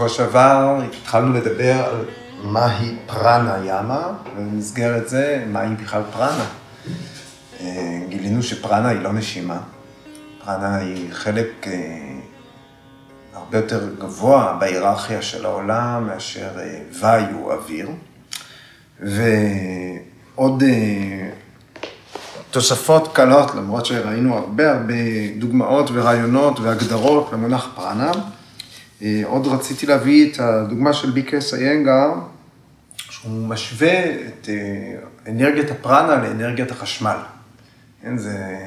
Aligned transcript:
שבוע 0.00 0.08
שעבר 0.08 0.80
התחלנו 1.00 1.34
לדבר 1.34 1.84
על 1.84 2.04
מהי 2.42 2.96
פרנה 3.06 3.56
ימה, 3.64 4.12
ובמסגרת 4.36 5.08
זה, 5.08 5.44
מהי 5.46 5.74
בכלל 5.74 6.02
פרנה. 6.12 6.46
אה, 7.60 8.00
גילינו 8.08 8.42
שפרנה 8.42 8.88
היא 8.88 9.00
לא 9.00 9.12
נשימה, 9.12 9.58
פרנה 10.44 10.76
היא 10.76 11.12
חלק 11.12 11.66
אה, 11.66 11.72
הרבה 13.34 13.58
יותר 13.58 13.94
גבוה 13.98 14.56
בהיררכיה 14.60 15.22
של 15.22 15.46
העולם 15.46 16.06
מאשר 16.06 16.48
ויו, 17.00 17.52
אוויר. 17.52 17.90
ועוד 19.00 20.62
תוספות 22.50 23.14
קלות, 23.14 23.54
למרות 23.54 23.86
שראינו 23.86 24.36
הרבה 24.36 24.72
הרבה 24.72 24.94
דוגמאות 25.38 25.90
ורעיונות 25.92 26.60
והגדרות 26.60 27.30
למונח 27.32 27.68
פרנה. 27.74 28.12
אה, 29.02 29.22
עוד 29.24 29.46
רציתי 29.46 29.86
להביא 29.86 30.32
את 30.32 30.40
הדוגמה 30.40 30.92
של 30.92 31.10
ביקס 31.10 31.54
איינגר, 31.54 32.12
שהוא 32.96 33.48
משווה 33.48 34.04
את 34.04 34.48
אה, 34.48 35.32
אנרגיית 35.32 35.70
הפרנה 35.70 36.16
לאנרגיית 36.16 36.70
החשמל. 36.70 37.16
כן, 38.02 38.18
זה 38.18 38.58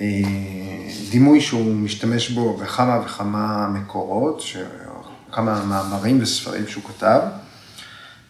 אה, 0.00 0.06
דימוי 1.10 1.40
שהוא 1.40 1.74
משתמש 1.74 2.30
בו 2.30 2.56
בכמה 2.56 3.00
וכמה 3.04 3.68
מקורות, 3.68 4.42
כמה 5.32 5.64
מאמרים 5.64 6.18
וספרים 6.22 6.66
שהוא 6.68 6.84
כתב. 6.84 7.20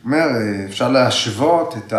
אומר, 0.04 0.26
אפשר 0.68 0.88
להשוות 0.88 1.74
את 1.76 1.92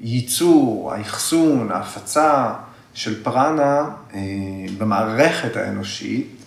הייצור, 0.00 0.92
האחסון, 0.92 1.72
ההפצה 1.72 2.54
של 2.94 3.22
פרנה 3.22 3.84
במערכת 4.78 5.56
האנושית 5.56 6.37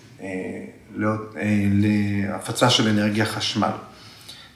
להפצה 1.72 2.69
של 2.69 2.88
אנרגיה 2.88 3.25
חשמל. 3.25 3.72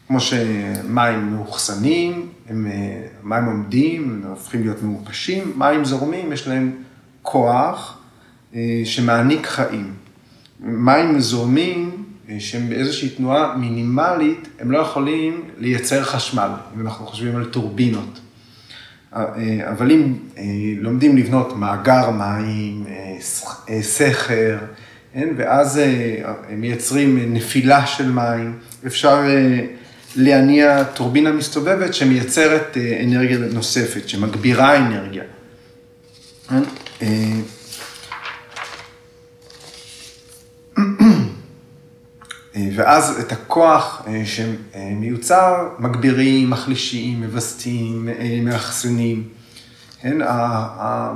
כמו 0.08 0.20
שמים 0.20 1.32
מאוחסנים, 1.32 2.30
הם, 2.50 2.68
אה, 2.68 3.08
מים 3.24 3.46
עומדים, 3.46 4.22
הם 4.24 4.30
הופכים 4.30 4.62
להיות 4.62 4.84
מעופשים, 4.84 5.54
מים 5.56 5.86
זורמים, 5.86 6.34
יש 6.34 6.48
להם 6.48 6.72
כוח 7.22 7.98
שמעניק 8.84 9.46
חיים. 9.48 9.94
מים 10.60 11.20
זורמים, 11.20 12.06
שהם 12.40 12.70
באיזושהי 12.70 13.10
תנועה 13.10 13.58
מינימלית, 13.58 14.48
הם 14.60 14.72
לא 14.72 14.78
יכולים 14.78 15.42
לייצר 15.58 16.04
חשמל, 16.04 16.50
אם 16.76 16.82
אנחנו 16.82 17.08
חושבים 17.08 17.36
על 17.36 17.46
טורבינות. 17.46 18.20
אבל 19.72 19.92
אם 19.92 20.14
לומדים 20.78 21.18
לבנות 21.18 21.58
מאגר 21.58 22.10
מים, 22.10 22.86
סכר, 23.82 24.58
כן? 25.16 25.30
ואז 25.38 25.78
אה, 25.78 26.34
הם 26.50 26.62
מייצרים 26.62 27.34
נפילה 27.34 27.88
של 27.88 28.12
מים, 28.12 28.60
אפשר 28.88 29.24
אה, 29.28 29.66
להניע 30.16 30.84
טורבינה 30.84 31.32
מסתובבת 31.32 31.94
שמייצרת 31.94 32.78
אה, 32.78 33.04
אנרגיה 33.04 33.38
נוספת, 33.38 34.10
שמגבירה 34.10 34.78
אנרגיה. 34.78 35.24
כן? 36.50 36.64
ואז 42.76 43.20
את 43.20 43.32
הכוח 43.32 44.06
שמיוצר 44.26 45.70
מגבירים, 45.80 46.50
מחלישים, 46.50 47.24
מווסתים, 47.24 48.10
מאחסנים. 48.42 49.24
כן, 50.06 50.18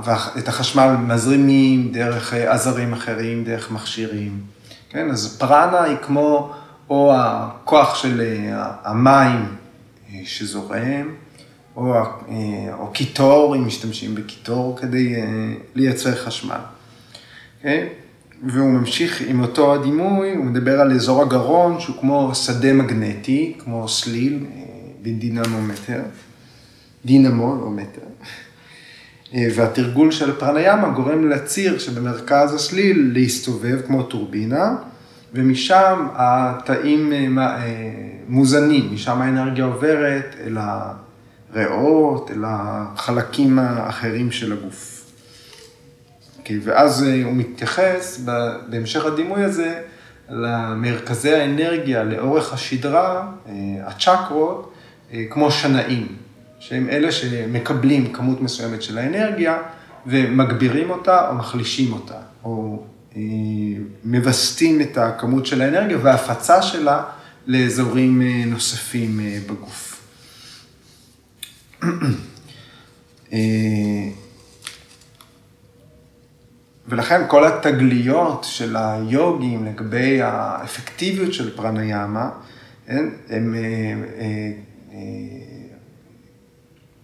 ואת 0.03 0.47
החשמל 0.47 0.95
מזרימים 1.07 1.91
דרך 1.91 2.33
אה, 2.33 2.53
עזרים 2.53 2.93
אחרים, 2.93 3.43
דרך 3.43 3.71
מכשירים, 3.71 4.41
כן, 4.89 5.09
אז 5.11 5.37
פרנה 5.39 5.83
היא 5.83 5.97
כמו 6.01 6.53
או 6.89 7.13
הכוח 7.15 7.95
של 7.95 8.21
אה, 8.21 8.71
המים 8.83 9.45
אה, 10.13 10.19
שזורם, 10.25 11.09
או, 11.75 11.93
או 12.73 12.87
קיטור, 12.93 13.55
אם 13.55 13.67
משתמשים 13.67 14.15
בקיטור 14.15 14.77
כדי 14.81 15.15
לייצר 15.75 16.15
חשמל. 16.15 16.59
כן? 17.61 17.87
והוא 18.43 18.69
ממשיך 18.69 19.21
עם 19.27 19.41
אותו 19.41 19.73
הדימוי, 19.73 20.35
הוא 20.35 20.45
מדבר 20.45 20.81
על 20.81 20.91
אזור 20.91 21.21
הגרון 21.21 21.79
שהוא 21.79 21.95
כמו 22.01 22.35
שדה 22.35 22.73
מגנטי, 22.73 23.57
כמו 23.59 23.89
סליל 23.89 24.45
בדינמומטר, 25.01 26.01
דינמו, 27.05 27.55
לא 27.61 27.69
מטר. 27.69 28.01
אה, 29.35 29.47
והתרגול 29.55 30.11
של 30.11 30.35
פרניאמה 30.35 30.89
גורם 30.89 31.29
לציר 31.29 31.79
שבמרכז 31.79 32.53
הסליל 32.53 33.11
להסתובב 33.13 33.81
כמו 33.87 34.03
טורבינה, 34.03 34.75
ומשם 35.33 36.07
התאים 36.13 37.13
אה, 37.13 37.45
אה, 37.45 37.63
מוזנים, 38.27 38.93
משם 38.93 39.21
האנרגיה 39.21 39.65
עוברת 39.65 40.35
אל 40.45 40.57
הריאות, 41.53 42.31
אל 42.31 42.43
החלקים 42.47 43.59
האחרים 43.59 44.31
של 44.31 44.53
הגוף. 44.53 44.95
Okay, 44.95 46.39
אוקיי, 46.39 46.59
ואז 46.63 47.01
הוא 47.23 47.33
מתייחס 47.33 48.21
בהמשך 48.69 49.05
הדימוי 49.05 49.43
הזה 49.43 49.81
למרכזי 50.29 51.33
האנרגיה 51.33 52.03
לאורך 52.03 52.53
השדרה, 52.53 53.31
הצ'קרות, 53.85 54.73
כמו 55.29 55.51
שנאים. 55.51 56.07
שהם 56.59 56.89
אלה 56.89 57.11
שמקבלים 57.11 58.13
כמות 58.13 58.41
מסוימת 58.41 58.81
של 58.81 58.97
האנרגיה 58.97 59.57
ומגבירים 60.05 60.89
אותה 60.89 61.29
או 61.29 61.35
מחלישים 61.35 61.93
אותה, 61.93 62.19
או 62.43 62.83
אה, 63.15 63.21
מווסתים 64.03 64.81
את 64.81 64.97
הכמות 64.97 65.45
של 65.45 65.61
האנרגיה 65.61 65.97
וההפצה 66.01 66.61
שלה 66.61 67.03
לאזורים 67.47 68.21
אה, 68.21 68.43
נוספים 68.45 69.19
אה, 69.19 69.39
בגוף. 69.47 69.95
ולכן 76.87 77.21
כל 77.27 77.45
התגליות 77.47 78.43
של 78.49 78.75
היוגים 78.79 79.65
לגבי 79.65 80.21
האפקטיביות 80.21 81.33
של 81.33 81.55
פרניאמה, 81.55 82.29
הם, 82.87 83.11
הם 83.29 83.55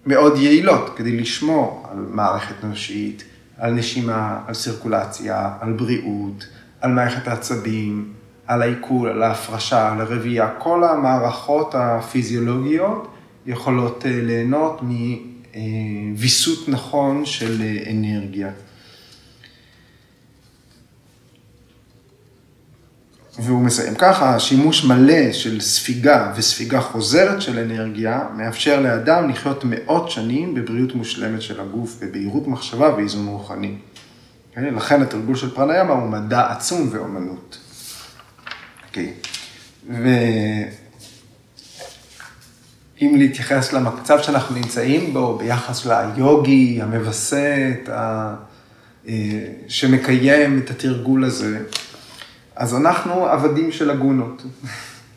מאוד 0.06 0.38
יעילות 0.38 0.94
כדי 0.96 1.18
לשמור 1.18 1.88
על 1.92 2.06
מערכת 2.10 2.64
נושית, 2.64 3.24
על 3.58 3.74
נשימה, 3.74 4.40
על 4.48 4.54
סירקולציה, 4.54 5.50
על 5.60 5.74
בריאות, 5.74 6.48
על 6.82 6.92
מערכת 6.92 7.28
העצבים, 7.28 8.14
על 8.48 8.62
העיכול, 8.62 9.10
על 9.10 9.24
ההפרשה, 9.24 9.92
על 9.94 10.02
הרבייה, 10.02 10.50
כל 10.58 10.84
המערכות 10.84 11.76
הפיזיולוגיות 11.78 13.08
יכולות 13.46 14.06
אה, 14.06 14.22
ליהנות 14.22 14.82
מוויסות 16.14 16.70
נכון 16.70 17.26
של 17.26 17.62
אה, 17.62 17.92
אנרגיה. 17.92 18.50
והוא 23.40 23.62
מסיים 23.62 23.96
ככה, 23.96 24.40
שימוש 24.40 24.86
מלא 24.86 25.32
של 25.32 25.62
ספיגה 25.62 26.34
וספיגה 26.36 26.82
חוזרת 26.82 27.42
של 27.42 27.60
אנרגיה, 27.60 28.20
מאפשר 28.38 28.80
לאדם 28.80 29.30
לחיות 29.30 29.64
מאות 29.64 30.12
שנים 30.12 30.54
בבריאות 30.54 30.96
מושלמת 30.96 31.42
של 31.42 31.60
הגוף, 31.62 31.98
בבהירות 32.02 32.48
מחשבה 32.48 32.96
ואיזון 32.96 33.28
רוחני. 33.28 33.76
Okay, 34.56 34.60
לכן 34.60 35.02
התרגול 35.02 35.36
של 35.36 35.56
פרניאמה 35.56 35.94
הוא 35.94 36.10
מדע 36.10 36.52
עצום 36.52 36.90
ואומנות. 36.92 37.58
אוקיי. 38.88 39.14
Okay. 39.24 39.92
ואם 43.02 43.16
להתייחס 43.18 43.74
למצב 43.74 44.22
שאנחנו 44.22 44.56
נמצאים 44.56 45.14
בו 45.14 45.38
ביחס 45.38 45.86
ליוגי, 45.86 46.82
המווסת, 46.82 47.90
ה... 47.92 48.36
אה, 49.08 49.14
שמקיים 49.68 50.62
את 50.66 50.70
התרגול 50.70 51.24
הזה, 51.24 51.60
אז 52.56 52.76
אנחנו 52.76 53.26
עבדים 53.26 53.72
של 53.72 53.92
הגונות. 53.92 54.44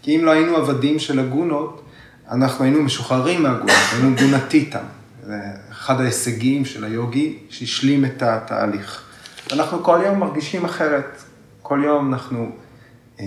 כי 0.02 0.16
אם 0.16 0.24
לא 0.24 0.30
היינו 0.30 0.56
עבדים 0.56 0.98
של 0.98 1.18
הגונות, 1.18 1.82
אנחנו 2.30 2.64
היינו 2.64 2.82
משוחררים 2.82 3.42
מהגונות, 3.42 3.76
היינו 3.92 4.16
גונתיתם. 4.16 4.84
זה 5.22 5.36
אחד 5.70 6.00
ההישגים 6.00 6.64
של 6.64 6.84
היוגי 6.84 7.38
שהשלים 7.50 8.04
את 8.04 8.22
התהליך. 8.22 9.02
אנחנו 9.52 9.82
כל 9.82 10.00
יום 10.06 10.18
מרגישים 10.18 10.64
אחרת. 10.64 11.22
כל 11.62 11.82
יום 11.84 12.12
אנחנו 12.12 12.50
אה, 13.20 13.24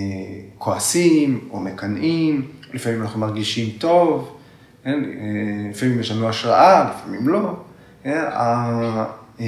כועסים 0.57 1.49
או 1.51 1.59
מקנאים, 1.59 2.47
לפעמים 2.73 3.01
אנחנו 3.01 3.19
מרגישים 3.19 3.69
טוב, 3.77 4.37
כן? 4.83 5.03
אה, 5.03 5.69
לפעמים 5.69 5.99
יש 5.99 6.11
לנו 6.11 6.29
השראה, 6.29 6.89
לפעמים 6.89 7.29
לא. 7.29 7.55
כן? 8.03 8.23
אה, 8.33 9.43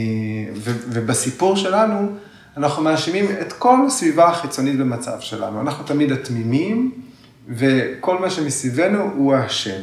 ובסיפור 0.65 1.55
שלנו, 1.57 2.11
אנחנו 2.57 2.83
מאשימים 2.83 3.25
את 3.41 3.53
כל 3.53 3.77
הסביבה 3.87 4.29
החיצונית 4.29 4.77
במצב 4.77 5.19
שלנו. 5.19 5.61
אנחנו 5.61 5.83
תמיד 5.83 6.11
התמימים, 6.11 6.91
וכל 7.49 8.19
מה 8.19 8.29
שמסביבנו 8.29 9.11
הוא 9.15 9.35
האשם. 9.35 9.81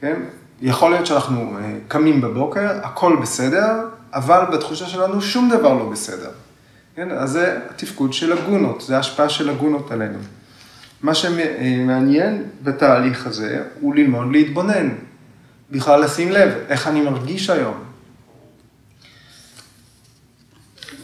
כן? 0.00 0.20
יכול 0.60 0.90
להיות 0.90 1.06
שאנחנו 1.06 1.56
קמים 1.88 2.20
בבוקר, 2.20 2.70
הכל 2.82 3.16
בסדר, 3.22 3.88
אבל 4.12 4.44
בתחושה 4.52 4.86
שלנו 4.86 5.22
שום 5.22 5.50
דבר 5.50 5.74
לא 5.74 5.88
בסדר. 5.90 6.30
כן? 6.96 7.10
אז 7.10 7.30
זה 7.30 7.58
התפקוד 7.70 8.12
של 8.12 8.32
הגונות, 8.32 8.80
זה 8.80 8.96
ההשפעה 8.96 9.28
של 9.28 9.50
הגונות 9.50 9.90
עלינו. 9.90 10.18
מה 11.02 11.14
שמעניין 11.14 12.42
בתהליך 12.62 13.26
הזה 13.26 13.62
הוא 13.80 13.94
ללמוד 13.94 14.32
להתבונן, 14.32 14.88
בכלל 15.70 16.04
לשים 16.04 16.30
לב 16.30 16.52
איך 16.68 16.86
אני 16.86 17.00
מרגיש 17.00 17.50
היום. 17.50 17.87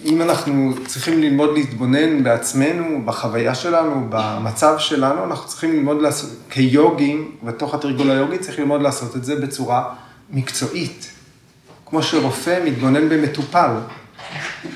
אם 0.05 0.23
אנחנו 0.23 0.75
צריכים 0.87 1.21
ללמוד 1.21 1.51
להתבונן 1.55 2.25
בעצמנו, 2.25 3.03
בחוויה 3.05 3.55
שלנו, 3.55 4.07
במצב 4.09 4.75
שלנו, 4.79 5.25
אנחנו 5.25 5.49
צריכים 5.49 5.73
ללמוד 5.73 6.03
לעשות, 6.03 6.31
כיוגים, 6.51 7.37
בתוך 7.43 7.75
התרגול 7.75 8.11
היוגי, 8.11 8.39
צריך 8.39 8.59
ללמוד 8.59 8.83
לעשות 8.83 9.17
את 9.17 9.25
זה 9.25 9.37
בצורה 9.37 9.95
מקצועית. 10.31 11.11
כמו 11.87 12.03
שרופא 12.03 12.61
מתבונן 12.65 13.09
במטופל. 13.09 13.71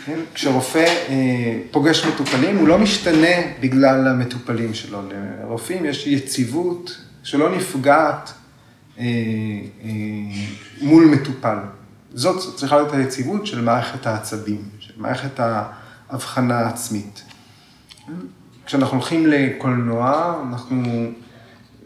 כן? 0.07 0.19
כשרופא 0.35 0.85
אה, 1.09 1.59
פוגש 1.71 2.05
מטופלים, 2.05 2.57
הוא 2.57 2.69
לא 2.69 2.79
משתנה 2.79 3.37
בגלל 3.61 4.09
המטופלים 4.09 4.75
שלו. 4.75 4.99
לרופאים 5.43 5.85
יש 5.85 6.07
יציבות 6.07 6.99
שלא 7.23 7.57
נפגעת 7.57 8.33
אה, 8.99 9.05
אה, 9.05 9.89
מול 10.81 11.05
מטופל. 11.05 11.59
זאת 12.15 12.57
צריכה 12.57 12.77
להיות 12.77 12.93
היציבות 12.93 13.47
של 13.47 13.61
מערכת 13.61 14.07
העצבים, 14.07 14.63
מערכת 14.99 15.41
ההבחנה 16.11 16.59
העצמית. 16.59 17.23
כשאנחנו 18.67 18.97
הולכים 18.97 19.27
לקולנוע, 19.27 20.35
אנחנו 20.49 21.11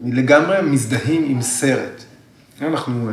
לגמרי 0.01 0.61
מזדהים 0.61 1.23
עם 1.27 1.41
סרט. 1.41 2.03
אנחנו 2.61 3.11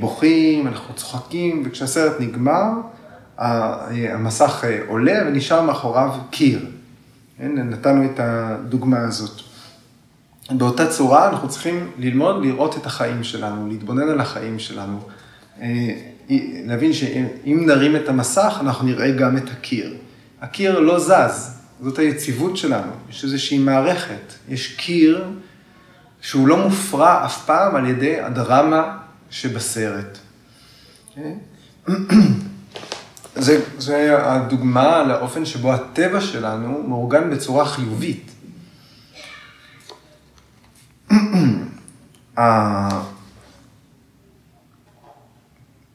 בוכים, 0.00 0.66
אנחנו 0.66 0.94
צוחקים, 0.94 1.62
וכשהסרט 1.66 2.20
נגמר, 2.20 2.68
המסך 3.38 4.64
עולה 4.88 5.22
ונשאר 5.26 5.62
מאחוריו 5.62 6.14
קיר. 6.30 6.66
כן, 7.38 7.52
נתנו 7.52 8.04
את 8.04 8.20
הדוגמה 8.20 8.98
הזאת. 8.98 9.40
באותה 10.50 10.86
צורה 10.86 11.28
אנחנו 11.28 11.48
צריכים 11.48 11.90
ללמוד 11.98 12.44
לראות 12.44 12.76
את 12.76 12.86
החיים 12.86 13.24
שלנו, 13.24 13.68
להתבונן 13.68 14.08
על 14.08 14.20
החיים 14.20 14.58
שלנו. 14.58 15.00
להבין 16.66 16.92
שאם 16.92 17.62
נרים 17.66 17.96
את 17.96 18.08
המסך, 18.08 18.56
אנחנו 18.60 18.86
נראה 18.86 19.10
גם 19.10 19.36
את 19.36 19.50
הקיר. 19.50 19.94
הקיר 20.40 20.80
לא 20.80 20.98
זז, 20.98 21.58
זאת 21.80 21.98
היציבות 21.98 22.56
שלנו, 22.56 22.92
יש 23.10 23.24
איזושהי 23.24 23.58
מערכת, 23.58 24.32
יש 24.48 24.76
קיר 24.76 25.24
שהוא 26.20 26.48
לא 26.48 26.56
מופרע 26.56 27.24
אף 27.24 27.46
פעם 27.46 27.76
על 27.76 27.86
ידי 27.86 28.20
הדרמה 28.20 28.98
שבסרט. 29.30 30.18
אוקיי? 31.08 31.34
זה, 33.36 33.60
זה 33.78 34.26
הדוגמה 34.26 35.02
לאופן 35.02 35.44
שבו 35.44 35.72
הטבע 35.72 36.20
שלנו 36.20 36.82
מאורגן 36.88 37.30
בצורה 37.30 37.64
חיובית. 37.64 38.30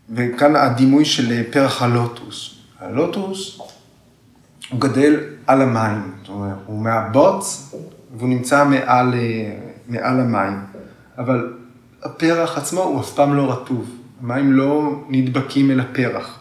וכאן 0.09 0.56
הדימוי 0.56 1.06
של 1.06 1.44
פרח 1.51 1.81
הלוטוס. 1.81 2.56
הלוטוס, 2.80 3.59
הוא 4.69 4.80
גדל 4.80 5.19
על 5.48 5.62
המים, 5.62 6.12
זאת 6.21 6.30
אומרת, 6.30 6.56
הוא 6.65 6.81
מהבוץ 6.81 7.75
והוא 8.18 8.30
נמצא 8.30 8.65
מעל, 8.65 9.13
מעל 9.88 10.19
המים. 10.19 10.59
אבל 11.18 11.54
הפרח 12.04 12.57
עצמו 12.57 12.81
הוא 12.81 13.01
אף 13.01 13.13
פעם 13.13 13.36
לא 13.36 13.51
רטוב. 13.51 13.98
המים 14.24 14.54
לא 14.54 15.04
נדבקים 15.09 15.71
אל 15.71 15.80
הפרח. 15.80 16.39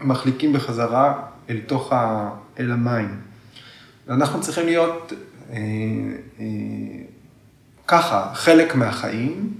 מחליקים 0.00 0.52
בחזרה 0.52 1.22
אל 1.50 1.60
תוך 1.66 1.92
ה... 1.92 2.30
אל 2.60 2.72
המים. 2.72 3.20
ואנחנו 4.06 4.40
צריכים 4.40 4.66
להיות 4.66 5.12
אה, 5.50 5.56
אה, 6.40 6.44
ככה, 7.86 8.30
חלק 8.34 8.74
מהחיים, 8.74 9.54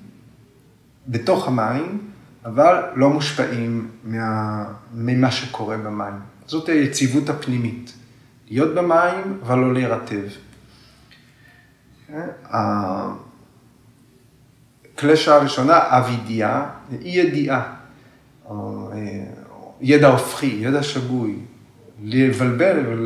בתוך 1.09 1.49
המים, 1.49 1.99
אבל 2.47 2.83
לא 2.95 3.11
מושפעים 3.11 3.89
מה, 4.05 4.65
ממה 4.95 5.31
שקורה 5.31 5.77
במים. 5.77 6.15
זאת 6.47 6.69
היציבות 6.69 7.29
הפנימית. 7.29 7.93
להיות 8.49 8.75
במים, 8.75 9.39
אבל 9.43 9.59
לא 9.59 9.75
להירטב. 9.75 10.23
הקלשה 14.95 15.35
הראשונה, 15.35 15.79
אבידיה, 15.83 16.65
אי 17.01 17.09
ידיעה. 17.09 17.73
ידע 19.81 20.09
הופכי, 20.09 20.59
ידע 20.61 20.83
שגוי, 20.83 21.37
לבלבל 22.03 23.03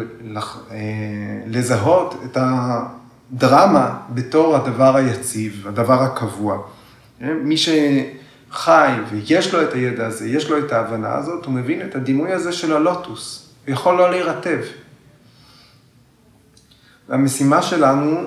ולזהות 1.47 2.15
את 2.25 2.37
הדרמה 2.41 4.01
בתור 4.15 4.57
הדבר 4.57 4.97
היציב, 4.97 5.67
הדבר 5.69 6.03
הקבוע. 6.03 6.63
מי 7.21 7.57
שחי 8.51 8.93
ויש 9.11 9.55
לו 9.55 9.63
את 9.63 9.73
הידע 9.73 10.07
הזה, 10.07 10.29
יש 10.29 10.51
לו 10.51 10.59
את 10.59 10.73
ההבנה 10.73 11.15
הזאת, 11.15 11.45
הוא 11.45 11.55
מבין 11.55 11.83
את 11.87 11.95
הדימוי 11.95 12.33
הזה 12.33 12.53
של 12.53 12.73
הלוטוס, 12.73 13.49
הוא 13.67 13.73
יכול 13.73 13.99
לא 13.99 14.11
להירטב. 14.11 14.61
והמשימה 17.09 17.63
שלנו 17.63 18.21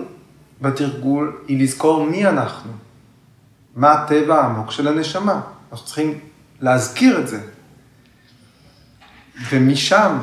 בתרגול 0.62 1.38
היא 1.48 1.64
לזכור 1.64 2.06
מי 2.06 2.28
אנחנו, 2.28 2.72
מה 3.76 3.92
הטבע 3.92 4.42
העמוק 4.42 4.72
של 4.72 4.88
הנשמה. 4.88 5.42
אנחנו 5.72 5.86
צריכים 5.86 6.20
להזכיר 6.62 7.20
את 7.20 7.28
זה, 7.28 7.40
ומשם 9.50 10.18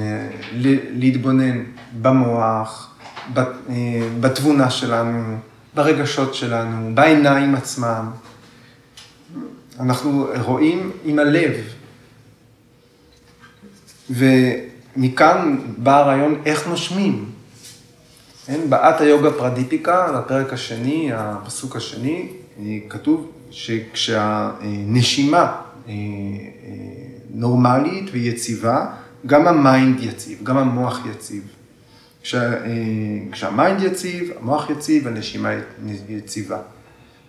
אה, 0.00 0.30
להתבונן 0.90 1.64
במוח, 2.00 2.94
אה, 3.36 3.44
בתבונה 4.20 4.70
שלנו, 4.70 5.38
ברגשות 5.74 6.34
שלנו, 6.34 6.94
בעיניים 6.94 7.54
עצמם. 7.54 8.10
אנחנו 9.80 10.26
רואים 10.44 10.90
עם 11.04 11.18
הלב. 11.18 11.54
ומכאן 14.10 15.58
בא 15.78 15.98
הרעיון 15.98 16.42
איך 16.46 16.68
נושמים. 16.68 17.30
כן? 18.46 18.60
בעת 18.68 19.00
היוגה 19.00 19.30
פרדיפיקה, 19.30 20.12
בפרק 20.12 20.52
השני, 20.52 21.10
הפסוק 21.14 21.76
השני, 21.76 22.28
אה, 22.58 22.78
כתוב 22.88 23.30
שכשהנשימה 23.50 24.76
נורמלית 27.30 28.04
ויציבה, 28.12 28.86
גם 29.26 29.48
ה 29.48 29.58
mind 29.58 30.00
יציב, 30.00 30.38
גם 30.42 30.58
המוח 30.58 31.00
יציב. 31.10 31.42
כשה, 32.22 32.52
אה, 32.52 32.68
כשה 33.32 33.60
mind 33.60 33.82
יציב, 33.82 34.30
המוח 34.40 34.70
יציב, 34.70 35.08
הנשימה 35.08 35.50
יציבה. 36.08 36.58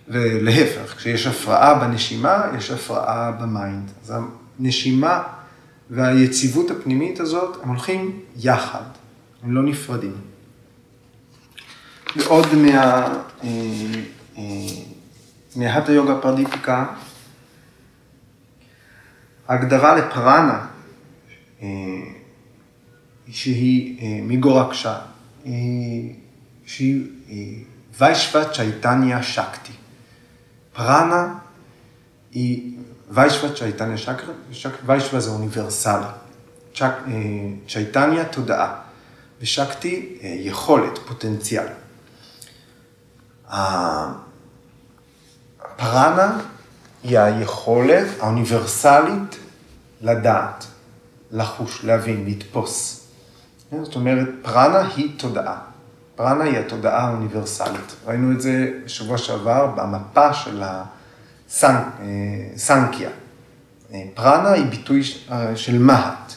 ולהפך, 0.07 0.95
כשיש 0.97 1.27
הפרעה 1.27 1.79
בנשימה, 1.79 2.43
יש 2.57 2.71
הפרעה 2.71 3.31
ב 3.31 3.41
mind. 3.41 3.91
אז 4.03 4.13
הנשימה 4.59 5.23
והיציבות 5.89 6.71
הפנימית 6.71 7.19
הזאת, 7.19 7.57
הם 7.63 7.69
הולכים 7.69 8.19
יחד, 8.37 8.83
הם 9.43 9.55
לא 9.55 9.63
נפרדים. 9.63 10.15
ועוד 12.15 12.55
מה... 12.55 12.73
אה, 12.73 13.49
אה, 14.37 14.43
מההטה 15.55 15.91
יוגה 15.91 16.21
פרדיפיקה, 16.21 16.85
ההגדרה 19.47 19.95
לפרנה, 19.95 20.65
אה, 21.61 21.67
שהיא 23.29 24.21
מגורקשה, 24.23 24.97
שהיא 26.65 27.03
ויישווה 27.99 28.49
צ'ייטניה 28.53 29.23
שקטי. 29.23 29.80
פרנה 30.73 31.33
היא 32.31 32.77
ויישווה 33.09 33.55
צ'ייטניה 33.55 33.97
שקטי, 33.97 34.77
ויישווה 34.85 35.19
זה 35.19 35.29
אוניברסלי. 35.29 36.05
צ'ייטניה 37.67 38.25
תודעה, 38.25 38.75
ושקטי 39.41 40.17
יכולת, 40.21 40.97
פוטנציאל. 41.07 41.67
הפרנה 45.77 46.39
היא 47.03 47.19
היכולת 47.19 48.07
האוניברסלית 48.19 49.35
לדעת, 50.01 50.65
לחוש, 51.31 51.83
להבין, 51.83 52.25
לתפוס. 52.27 53.07
זאת 53.83 53.95
אומרת, 53.95 54.27
פרנה 54.41 54.87
היא 54.95 55.19
תודעה. 55.19 55.70
פרנה 56.21 56.43
היא 56.43 56.57
התודעה 56.57 57.07
האוניברסלית. 57.07 57.95
ראינו 58.05 58.31
את 58.31 58.41
זה 58.41 58.71
בשבוע 58.85 59.17
שעבר 59.17 59.67
במפה 59.67 60.33
של 60.33 60.63
הסנקיה. 62.55 63.09
פרנה 64.13 64.51
היא 64.51 64.65
ביטוי 64.65 65.01
אה, 65.31 65.55
של 65.55 65.79
מהט. 65.79 66.33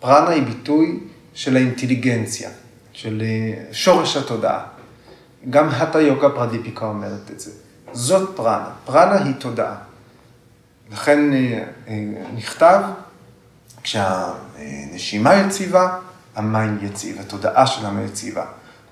פרנה 0.00 0.30
היא 0.30 0.42
ביטוי 0.42 1.00
של 1.34 1.56
האינטליגנציה, 1.56 2.50
של 2.92 3.22
אה, 3.22 3.64
שורש 3.72 4.16
התודעה. 4.16 4.64
גם 5.50 5.68
הטה 5.68 6.00
יוגה 6.00 6.30
פרדיפיקה 6.30 6.86
אומרת 6.86 7.30
את 7.32 7.40
זה. 7.40 7.50
זאת 7.92 8.36
פרנה. 8.36 8.70
פרנה 8.84 9.24
היא 9.24 9.34
תודעה. 9.34 9.76
לכן 10.92 11.32
אה, 11.32 11.64
נכתב 12.34 12.80
כשהנשימה 13.82 15.34
יציבה, 15.34 15.98
המים 16.34 16.78
יציב, 16.82 17.20
התודעה 17.20 17.66
שלנו 17.66 18.02
יציבה. 18.04 18.44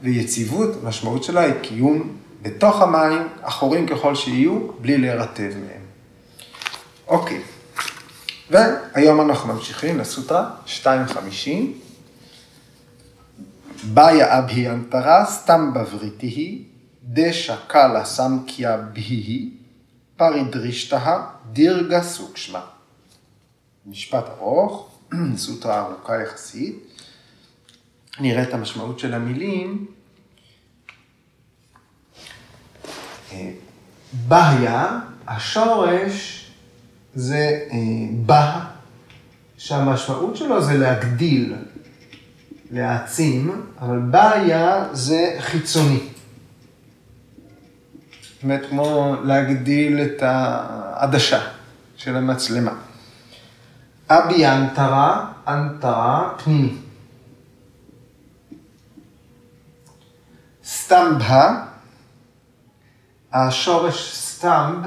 ויציבות, 0.04 0.68
המשמעות 0.82 1.24
שלה 1.24 1.40
היא 1.40 1.54
קיום 1.62 2.16
בתוך 2.42 2.82
המים, 2.82 3.28
אחורים 3.42 3.86
ככל 3.86 4.14
שיהיו, 4.14 4.72
בלי 4.80 4.98
להירטב 4.98 5.52
מהם. 5.54 5.82
אוקיי, 7.06 7.42
והיום 8.50 9.20
אנחנו 9.20 9.54
ממשיכים 9.54 9.98
לסוטרה 9.98 10.50
250. 10.66 11.78
באיה 13.84 14.38
אנטרה 14.72 15.26
סתם 15.26 15.70
בבריתי 15.74 16.64
דשא 17.04 17.56
קלה 17.66 18.04
סמקיה 18.04 18.76
בהי 18.76 19.50
פרידרישתא 20.16 21.20
דירגה 21.52 22.02
סוקשמה. 22.02 22.60
משפט 23.86 24.24
ארוך, 24.28 24.88
סוטרה 25.36 25.80
ארוכה 25.80 26.22
יחסית. 26.22 26.93
נראה 28.20 28.42
את 28.42 28.54
המשמעות 28.54 28.98
של 28.98 29.14
המילים. 29.14 29.86
בעיה, 34.12 34.98
השורש 35.28 36.50
זה 37.14 37.60
בה, 38.26 38.64
שהמשמעות 39.58 40.36
שלו 40.36 40.62
זה 40.62 40.78
להגדיל, 40.78 41.54
להעצים, 42.70 43.66
אבל 43.80 43.98
בעיה 43.98 44.84
זה 44.92 45.36
חיצוני. 45.40 46.00
זאת 48.22 48.42
אומרת, 48.42 48.68
כמו 48.70 49.16
להגדיל 49.24 50.00
את 50.00 50.22
העדשה 50.22 51.40
של 51.96 52.16
המצלמה. 52.16 52.72
אבי 54.08 54.46
אנטרה, 54.46 55.32
אנטרה, 55.48 56.32
פנימי. 56.44 56.83
סטמבה, 60.94 61.64
השורש 63.32 64.14
סטמב, 64.14 64.86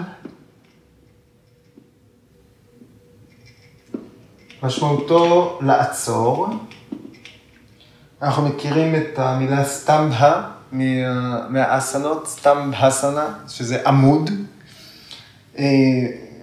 משמעותו 4.63 5.59
לעצור. 5.61 6.47
אנחנו 8.21 8.43
מכירים 8.43 8.95
את 8.95 9.19
המילה 9.19 9.65
סטמבה 9.65 10.49
מהאסנות, 11.49 12.27
סטמבהסנה, 12.27 13.33
שזה 13.47 13.87
עמוד. 13.87 14.29
אה, 15.57 15.65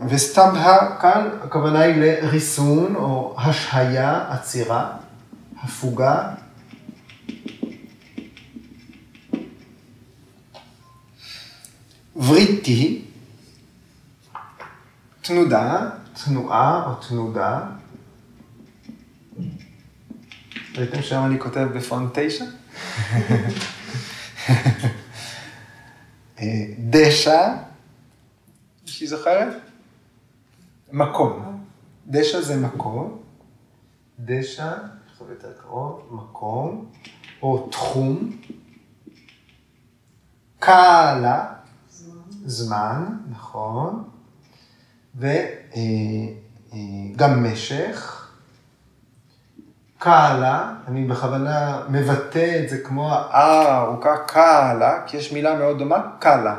וסטמבה 0.09 0.97
כאן, 1.01 1.29
הכוונה 1.43 1.81
היא 1.81 1.95
לריסון 1.97 2.97
או 2.97 3.35
השהיה, 3.39 4.25
עצירה, 4.29 4.91
הפוגה. 5.63 6.44
וריטי, 12.17 13.05
תנודה, 15.23 15.91
תנועה 16.25 16.87
או 16.87 16.95
תנודה. 16.95 17.61
ראיתם 20.77 21.03
שם 21.03 21.23
אני 21.27 21.41
כותב 21.41 21.69
בפונט 21.75 22.19
תשע? 22.19 22.45
אה, 26.39 26.65
דשא, 26.79 27.55
מישהי 28.83 29.07
זוכרת? 29.07 29.55
מקום. 30.93 31.65
דשא 32.07 32.41
זה 32.41 32.57
מקום. 32.57 33.23
דשא, 34.21 34.75
עכשיו 35.11 35.31
יותר 35.31 35.53
קרוב, 35.61 36.09
מקום, 36.11 36.91
או 37.43 37.69
תחום. 37.71 38.37
קהלה, 40.59 41.55
זמן, 42.45 43.05
נכון. 43.31 44.05
וגם 45.17 45.31
אה, 47.21 47.35
אה, 47.35 47.37
משך. 47.37 48.21
קאלה, 49.99 50.75
אני 50.89 51.05
בכוונה 51.05 51.83
מבטא 51.89 52.63
את 52.65 52.69
זה 52.69 52.79
כמו 52.79 53.13
האה 53.13 53.81
ארוכה 53.81 54.17
קאלה, 54.27 55.03
כי 55.07 55.17
יש 55.17 55.33
מילה 55.33 55.59
מאוד 55.59 55.79
דומה, 55.79 56.11
קאלה. 56.19 56.57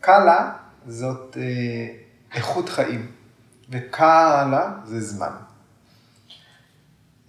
קאלה 0.00 0.52
זאת 0.86 1.36
אה, 1.40 1.86
איכות 2.34 2.68
חיים, 2.68 3.06
וקאלה 3.70 4.70
זה 4.84 5.00
זמן. 5.00 5.32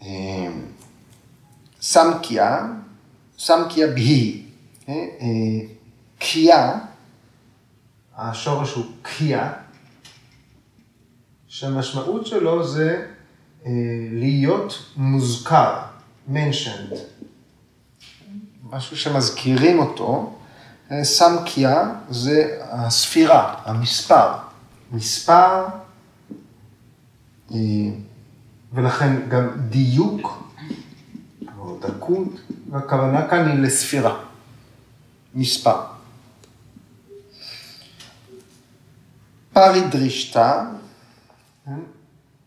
אה, 0.02 0.48
סמקיה, 1.82 2.66
סמקיה 3.38 3.88
אה, 4.90 5.60
קיה, 6.18 6.80
השורש 8.18 8.74
הוא 8.74 8.86
קיה, 9.02 9.54
שהמשמעות 11.48 12.26
שלו 12.26 12.68
זה 12.68 13.08
אה, 13.66 13.72
להיות 14.12 14.86
מוזכר, 14.98 15.80
mentioned, 16.34 16.96
משהו 18.70 18.98
שמזכירים 18.98 19.80
אותו. 19.80 20.40
אה, 20.92 21.04
סמקיה 21.04 21.96
זה 22.10 22.60
הספירה, 22.62 23.56
המספר. 23.66 24.34
מספר, 24.92 25.66
אה, 27.52 27.58
ולכן 28.74 29.30
גם 29.30 29.48
דיוק, 29.70 30.44
או 31.58 31.80
דקות, 31.82 32.28
והכוונה 32.72 33.28
כאן 33.28 33.48
היא 33.48 33.60
לספירה, 33.60 34.20
מספר. 35.36 35.93
פרידרישתא, 39.54 40.64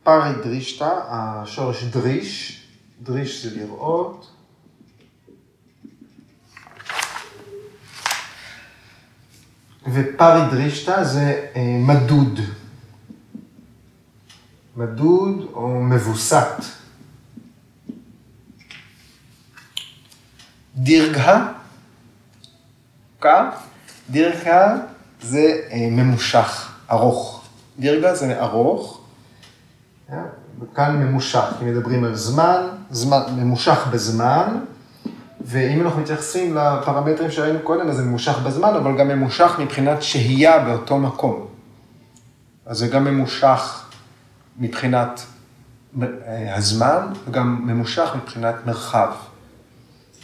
פרי 0.03 0.33
דרישתא, 0.45 0.91
השורש 1.09 1.85
דריש, 1.85 2.63
דריש 3.03 3.47
זה 3.47 3.61
לראות. 3.61 4.33
ופרי 9.93 10.41
דרישתא 10.51 11.05
זה 11.05 11.47
אה, 11.57 11.77
מדוד. 11.81 12.41
מדוד 14.77 15.51
או 15.53 15.81
מבוסת. 15.83 16.65
דירגה, 20.77 21.53
דירגה 24.11 24.77
זה 25.23 25.61
אה, 25.71 25.89
ממושך, 25.91 26.76
ארוך. 26.91 27.43
דירגה 27.79 28.15
זה 28.15 28.41
ארוך, 28.41 29.01
כאן 30.75 30.97
ממושך, 30.97 31.45
אם 31.63 31.67
מדברים 31.67 32.05
על 32.05 32.15
זמן, 32.15 32.69
זמן, 32.91 33.21
ממושך 33.37 33.87
בזמן, 33.91 34.59
ואם 35.41 35.81
אנחנו 35.81 36.01
מתייחסים 36.01 36.55
לפרמטרים 36.55 37.31
שראינו 37.31 37.59
קודם, 37.59 37.89
אז 37.89 37.97
זה 37.97 38.03
ממושך 38.03 38.39
בזמן, 38.39 38.75
אבל 38.75 38.99
גם 38.99 39.09
ממושך 39.09 39.57
מבחינת 39.59 40.03
שהייה 40.03 40.65
באותו 40.65 40.99
מקום. 40.99 41.47
אז 42.67 42.79
זה 42.79 42.89
גם 42.89 43.05
ממושך 43.05 43.85
מבחינת 44.59 45.27
אה, 46.03 46.55
הזמן, 46.57 47.13
וגם 47.29 47.67
ממושך 47.67 48.09
מבחינת 48.17 48.55
מרחב. 48.67 49.13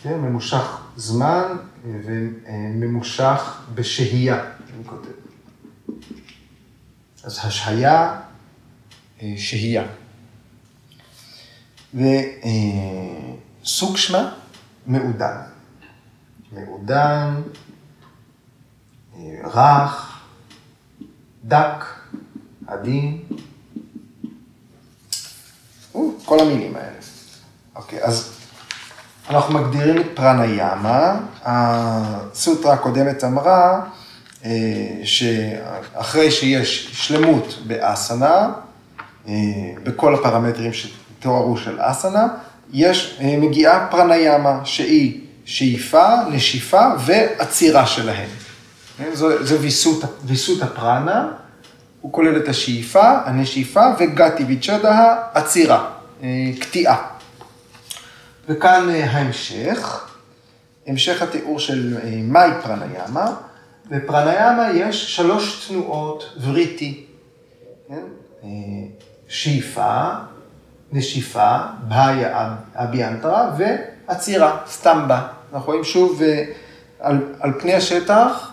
כן, 0.03 0.19
ממושך 0.19 0.81
זמן 0.97 1.45
וממושך 1.85 3.61
בשהייה, 3.75 4.41
אני 4.77 4.85
כותב. 4.87 5.22
אז 7.25 7.39
השהיה 7.43 8.21
שהייה. 9.37 9.85
וסוקשמה, 13.63 14.35
מעודן. 14.87 15.37
מעודן, 16.53 17.43
רך, 19.45 20.21
דק, 21.45 21.85
עדין. 22.67 23.23
כל 26.25 26.41
המילים 26.41 26.77
האלה. 26.77 26.99
אוקיי, 27.77 28.05
אז 28.05 28.33
אנחנו 29.31 29.55
מגדירים 29.55 30.01
את 30.01 30.07
פרניאמה. 30.15 31.21
הסוטרה 31.45 32.73
הקודמת 32.75 33.25
אמרה 33.25 33.81
אה, 33.81 34.02
שאחרי 35.05 36.31
שיש 36.31 36.91
שלמות 36.93 37.59
באסנה, 37.67 38.53
אה, 39.29 39.33
בכל 39.83 40.15
הפרמטרים 40.15 40.73
שתוארו 40.73 41.57
של 41.57 41.79
אסנה, 41.81 42.29
יש, 42.73 43.19
אה, 43.21 43.37
מגיעה 43.37 43.87
פרניאמה 43.91 44.61
שהיא 44.65 45.21
שאיפה, 45.45 46.15
נשיפה 46.31 46.87
ועצירה 46.99 47.87
שלהם. 47.87 48.29
זה, 49.13 49.45
זה 49.45 49.61
ויסות, 49.61 50.05
ויסות 50.25 50.63
הפרנה, 50.63 51.29
הוא 52.01 52.13
כולל 52.13 52.37
את 52.37 52.49
השאיפה, 52.49 53.19
הנשיפה 53.25 53.87
וגתי 53.99 54.45
ויצ'דה, 54.45 55.17
עצירה, 55.35 55.91
קטיעה. 56.61 56.97
וכאן 58.49 58.89
ההמשך, 58.89 60.07
המשך 60.87 61.23
התיאור 61.23 61.61
של 61.61 61.97
מהי 62.23 62.51
פרניאמה. 62.63 63.35
בפרניאמה 63.91 64.71
יש 64.75 65.17
שלוש 65.17 65.69
תנועות 65.69 66.37
וריטי, 66.41 67.05
כן? 67.89 68.03
שאיפה, 69.29 70.09
נשיפה, 70.93 71.59
בהיה 71.89 72.55
אביאנטרה 72.75 73.51
ועצירה, 73.59 74.59
סטמבה. 74.67 75.27
אנחנו 75.53 75.67
רואים 75.67 75.85
שוב 75.85 76.23
על, 77.01 77.19
על 77.41 77.53
פני 77.61 77.75
השטח, 77.75 78.53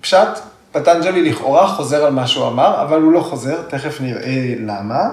פשט, 0.00 0.28
פטנג'לי 0.72 1.30
לכאורה 1.30 1.68
חוזר 1.68 2.04
על 2.04 2.12
מה 2.12 2.26
שהוא 2.26 2.48
אמר, 2.48 2.82
אבל 2.82 3.02
הוא 3.02 3.12
לא 3.12 3.20
חוזר, 3.20 3.62
תכף 3.68 4.00
נראה 4.00 4.54
למה, 4.58 5.08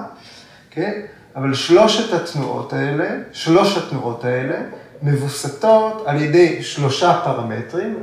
כן? 0.70 1.00
אבל 1.36 1.54
שלושת 1.54 2.12
התנועות 2.12 2.72
האלה, 2.72 3.10
שלוש 3.32 3.76
התנועות 3.76 4.24
האלה, 4.24 4.56
מבוסתות 5.02 6.02
על 6.06 6.22
ידי 6.22 6.62
שלושה 6.62 7.20
פרמטרים, 7.24 7.96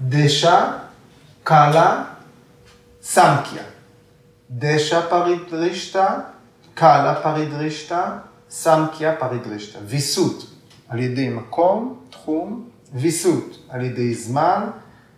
דשא, 0.00 0.70
קאלה, 1.44 2.04
סמקיה. 3.02 3.62
דשא 4.50 5.00
פרידרישתא, 5.08 6.06
קאלה 6.74 7.14
פרידרישתא, 7.22 8.08
סמקיה 8.50 9.16
פרידרישתא. 9.16 9.78
ויסות 9.86 10.46
על 10.88 10.98
ידי 10.98 11.28
מקום, 11.28 12.00
תחום, 12.10 12.68
ויסות 12.94 13.58
על 13.68 13.84
ידי 13.84 14.14
זמן, 14.14 14.64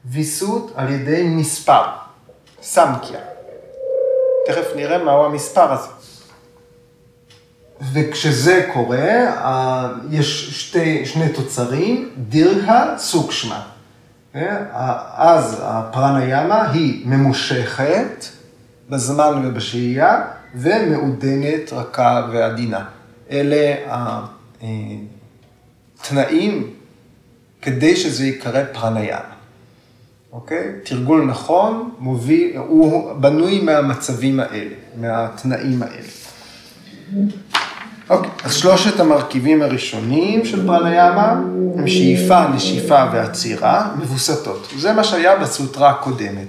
ויסות 0.04 0.72
על 0.74 0.90
ידי 0.90 1.24
מספר, 1.28 1.82
סמקיה. 2.62 3.20
תכף 4.46 4.66
נראה 4.76 5.04
מהו 5.04 5.24
המספר 5.24 5.72
הזה. 5.72 5.88
וכשזה 7.92 8.70
קורה, 8.72 9.08
יש 10.10 10.50
שתי, 10.60 11.06
שני 11.06 11.28
תוצרים, 11.28 12.10
דירהה 12.16 12.98
סוקשמה. 12.98 13.77
אז 14.34 15.56
הפרניאמה 15.62 16.70
היא 16.70 17.06
ממושכת 17.06 18.24
בזמן 18.88 19.42
ובשהייה, 19.44 20.24
ומעודנת, 20.54 21.72
רכה 21.72 22.28
ועדינה. 22.32 22.84
אלה 23.30 23.74
התנאים 26.00 26.70
כדי 27.62 27.96
שזה 27.96 28.26
ייקרא 28.26 28.64
פרניאמה. 28.72 29.38
אוקיי? 30.32 30.72
תרגול 30.84 31.24
נכון 31.24 31.94
מוביל, 31.98 32.56
הוא 32.56 33.12
בנוי 33.12 33.60
מהמצבים 33.60 34.40
האלה, 34.40 34.74
מהתנאים 34.96 35.82
האלה. 35.82 36.08
אוקיי, 38.10 38.30
אז 38.44 38.54
שלושת 38.54 39.00
המרכיבים 39.00 39.62
הראשונים 39.62 40.44
של 40.44 40.66
פרניאמה 40.66 41.30
הם 41.78 41.88
שאיפה, 41.88 42.48
נשיפה 42.48 43.04
ועצירה 43.12 43.94
מבוסתות. 43.98 44.68
זה 44.76 44.92
מה 44.92 45.04
שהיה 45.04 45.36
בסוטרה 45.36 45.90
הקודמת. 45.90 46.46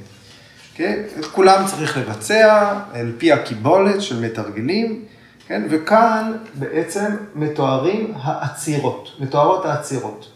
כן? 0.75 1.01
את 1.19 1.25
כולם 1.25 1.63
צריך 1.67 1.97
לבצע 1.97 2.73
על 2.93 3.11
פי 3.17 3.31
הקיבולת 3.31 4.01
של 4.01 4.19
מתרגלים, 4.19 5.05
כן? 5.47 5.63
וכאן 5.69 6.31
בעצם 6.53 7.15
מתוארים 7.35 8.13
העצירות, 8.15 9.09
מתוארות 9.19 9.65
העצירות. 9.65 10.31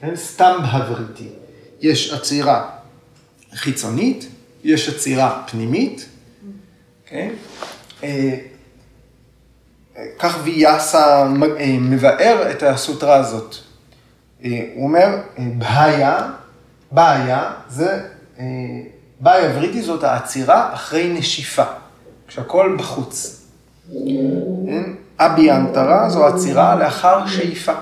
כן? 0.00 0.16
סתם 0.16 0.56
בהבריטי. 0.62 1.28
יש 1.80 2.12
עצירה 2.12 2.70
חיצונית, 3.54 4.28
יש 4.64 4.88
עצירה 4.88 5.42
פנימית, 5.50 6.08
כן? 7.06 7.30
כך 10.18 10.38
ויאסה 10.44 11.24
מבאר 11.80 12.50
את 12.50 12.62
הסוטרה 12.62 13.16
הזאת. 13.16 13.54
הוא 14.42 14.48
אומר, 14.78 15.16
בעיה, 15.38 16.30
בעיה, 16.92 17.50
זה, 17.68 18.02
בעיה 19.20 19.56
וריטי 19.56 19.82
זאת 19.82 20.04
העצירה 20.04 20.74
אחרי 20.74 21.12
נשיפה, 21.18 21.64
כשהכול 22.28 22.76
בחוץ. 22.78 23.40
אבי 25.18 25.50
אנטרה 25.50 26.08
זו 26.08 26.26
עצירה 26.26 26.74
לאחר 26.74 27.26
שאיפה. 27.26 27.72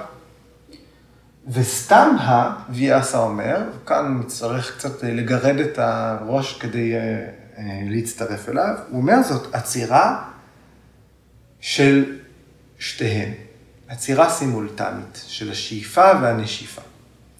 וסתם 1.48 2.16
ה, 2.18 2.51
ויאסה 2.70 3.18
אומר, 3.18 3.62
כאן 3.87 4.18
נצטרך 4.20 4.77
קצת 4.77 5.03
לגרד 5.03 5.59
את 5.59 5.79
הראש 5.79 6.59
כדי 6.59 6.94
להצטרף 7.88 8.48
אליו, 8.48 8.75
הוא 8.90 9.01
אומר 9.01 9.22
זאת 9.22 9.55
עצירה 9.55 10.32
של 11.62 12.18
שתיהן, 12.79 13.33
עצירה 13.88 14.31
סימולטנית 14.31 15.25
של 15.27 15.51
השאיפה 15.51 16.11
והנשיפה. 16.22 16.83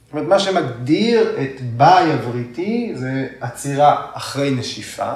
זאת 0.05 0.13
אומרת, 0.13 0.29
מה 0.29 0.39
שמגדיר 0.39 1.37
את 1.43 1.61
באי 1.61 2.13
הבריטי 2.13 2.93
זה 2.95 3.29
עצירה 3.41 4.07
אחרי 4.13 4.51
נשיפה, 4.51 5.13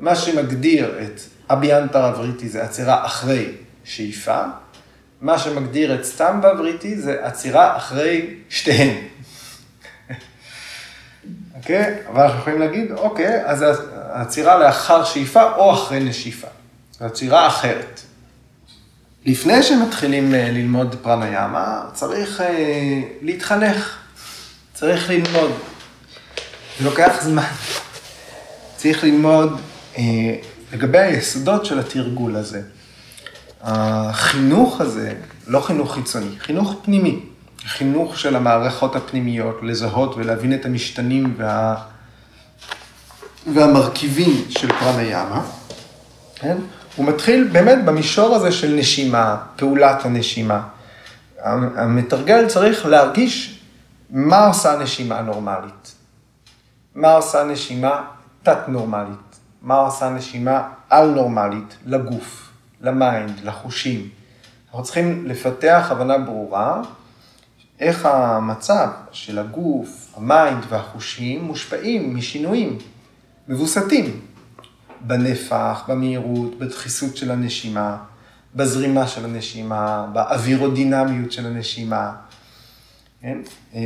מה 0.00 0.16
שמגדיר 0.16 0.98
את 1.02 1.20
אביאנטר 1.50 2.04
הבריטי 2.04 2.48
זה 2.48 2.64
עצירה 2.64 3.06
אחרי 3.06 3.52
שאיפה, 3.84 4.42
מה 5.20 5.38
שמגדיר 5.38 5.94
את 5.94 6.04
סטמבה 6.04 6.50
הבריטי 6.50 6.96
זה 6.96 7.26
עצירה 7.26 7.76
אחרי 7.76 8.34
שתיהן. 8.48 8.96
אוקיי? 11.56 11.94
אבל 12.08 12.22
אנחנו 12.22 12.38
יכולים 12.38 12.60
להגיד, 12.60 12.92
אוקיי, 12.92 13.46
אז 13.46 13.64
עצירה 14.10 14.58
לאחר 14.58 15.04
שאיפה 15.04 15.52
או 15.52 15.72
אחרי 15.72 16.00
נשיפה. 16.00 16.48
עצירה 17.00 17.46
אחרת. 17.46 18.00
לפני 19.26 19.62
שמתחילים 19.62 20.34
אה, 20.34 20.50
ללמוד 20.50 20.96
פרניאמה, 21.02 21.80
צריך 21.92 22.40
אה, 22.40 23.00
להתחנך, 23.22 23.96
צריך 24.74 25.10
ללמוד. 25.10 25.50
זה 26.78 26.84
לוקח 26.84 27.12
זמן. 27.22 27.46
צריך 28.76 29.04
ללמוד 29.04 29.60
אה, 29.98 30.02
לגבי 30.72 30.98
היסודות 30.98 31.64
של 31.64 31.78
התרגול 31.78 32.36
הזה. 32.36 32.62
החינוך 33.62 34.80
הזה, 34.80 35.14
לא 35.46 35.60
חינוך 35.60 35.94
חיצוני, 35.94 36.38
חינוך 36.38 36.74
פנימי, 36.82 37.20
חינוך 37.66 38.18
של 38.18 38.36
המערכות 38.36 38.96
הפנימיות, 38.96 39.58
לזהות 39.62 40.14
ולהבין 40.16 40.54
את 40.54 40.64
המשתנים 40.64 41.34
וה... 41.38 41.74
והמרכיבים 43.54 44.44
של 44.48 44.68
פרניאמה, 44.72 45.44
כן? 46.34 46.56
הוא 46.96 47.06
מתחיל 47.06 47.48
באמת 47.52 47.84
במישור 47.84 48.34
הזה 48.34 48.52
של 48.52 48.74
נשימה, 48.74 49.36
פעולת 49.56 50.04
הנשימה. 50.04 50.62
המתרגל 51.76 52.48
צריך 52.48 52.86
להרגיש 52.86 53.60
מה 54.10 54.46
עושה 54.46 54.76
נשימה 54.78 55.22
נורמלית, 55.22 55.94
מה 56.94 57.12
עושה 57.12 57.44
נשימה 57.44 58.04
תת-נורמלית, 58.42 59.38
מה 59.62 59.74
עושה 59.74 60.10
נשימה 60.10 60.68
על-נורמלית 60.90 61.76
לגוף, 61.86 62.50
ל 62.80 62.90
mind, 62.90 63.40
לחושים. 63.44 64.08
אנחנו 64.66 64.82
צריכים 64.82 65.26
לפתח 65.26 65.86
הבנה 65.90 66.18
ברורה 66.18 66.82
איך 67.80 68.06
המצב 68.06 68.88
של 69.12 69.38
הגוף, 69.38 70.12
ה 70.16 70.26
mind 70.26 70.64
והחושים 70.68 71.44
מושפעים 71.44 72.16
משינויים 72.16 72.78
מבוסתים. 73.48 74.20
בנפח, 75.06 75.82
במהירות, 75.88 76.58
בדחיסות 76.58 77.16
של 77.16 77.30
הנשימה, 77.30 77.96
בזרימה 78.54 79.06
של 79.06 79.24
הנשימה, 79.24 80.06
באווירודינמיות 80.12 81.32
של 81.32 81.46
הנשימה, 81.46 82.12
כן? 83.22 83.38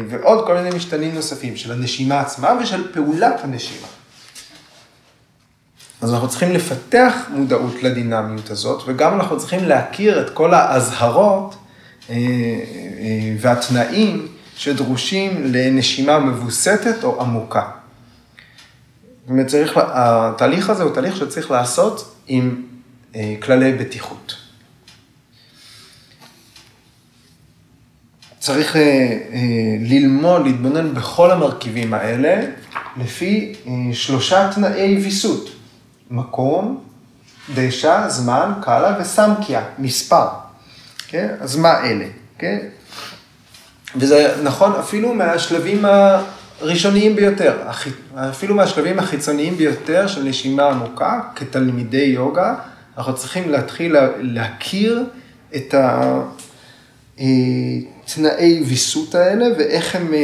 ועוד 0.09 0.47
כל 0.47 0.57
מיני 0.57 0.77
משתנים 0.77 1.15
נוספים 1.15 1.57
של 1.57 1.73
הנשימה 1.73 2.21
עצמה 2.21 2.53
ושל 2.63 2.93
פעולת 2.93 3.45
הנשימה. 3.45 3.87
אז 6.01 6.13
אנחנו 6.13 6.29
צריכים 6.29 6.53
לפתח 6.53 7.15
מודעות 7.31 7.83
לדינמיות 7.83 8.51
הזאת, 8.51 8.83
וגם 8.87 9.15
אנחנו 9.15 9.39
צריכים 9.39 9.65
להכיר 9.65 10.21
את 10.21 10.31
כל 10.31 10.55
האזהרות 10.55 11.55
אה, 12.11 12.15
אה, 12.15 13.35
והתנאים 13.41 14.29
שדרושים 14.57 15.43
לנשימה 15.45 16.19
מבוסתת 16.19 17.05
או 17.05 17.23
עמוקה. 17.23 17.80
צריך, 19.47 19.73
התהליך 19.77 20.71
הזה 20.71 20.83
הוא 20.83 20.95
תהליך 20.95 21.17
שצריך 21.17 21.51
לעשות 21.51 22.15
עם 22.27 22.63
אה, 23.15 23.35
כללי 23.43 23.73
בטיחות. 23.73 24.35
צריך 28.39 28.77
אה, 28.77 28.81
אה, 28.81 29.39
ללמוד, 29.81 30.47
להתבונן 30.47 30.95
בכל 30.95 31.31
המרכיבים 31.31 31.95
האלה 31.95 32.47
לפי 32.97 33.55
שלושה 33.93 34.51
תנאי 34.55 34.99
ויסות. 35.05 35.51
מקום, 36.11 36.85
דשא, 37.55 38.09
זמן, 38.09 38.53
קאלה 38.63 38.97
וסמקיה, 39.01 39.65
מספר. 39.79 40.27
כן? 41.09 41.35
אז 41.41 41.57
מה 41.57 41.85
אלה? 41.85 42.07
כן? 42.39 42.59
וזה 43.97 44.43
נכון 44.43 44.73
אפילו 44.73 45.15
מהשלבים 45.15 45.85
הראשוניים 46.61 47.17
ביותר, 47.17 47.57
אפילו 48.15 48.55
מהשלבים 48.55 48.99
החיצוניים 48.99 49.57
ביותר 49.57 50.07
של 50.07 50.23
נשימה 50.23 50.71
עמוקה, 50.71 51.21
כתלמידי 51.37 51.97
יוגה, 52.15 52.55
אנחנו 52.99 53.15
צריכים 53.15 53.51
להתחיל 53.51 53.97
להכיר 54.19 55.05
את 55.57 55.75
התנאי 57.19 58.63
ויסות 58.67 59.15
האלה 59.15 59.47
ואיך 59.59 59.97
הם 59.97 60.15
אה, 60.15 60.21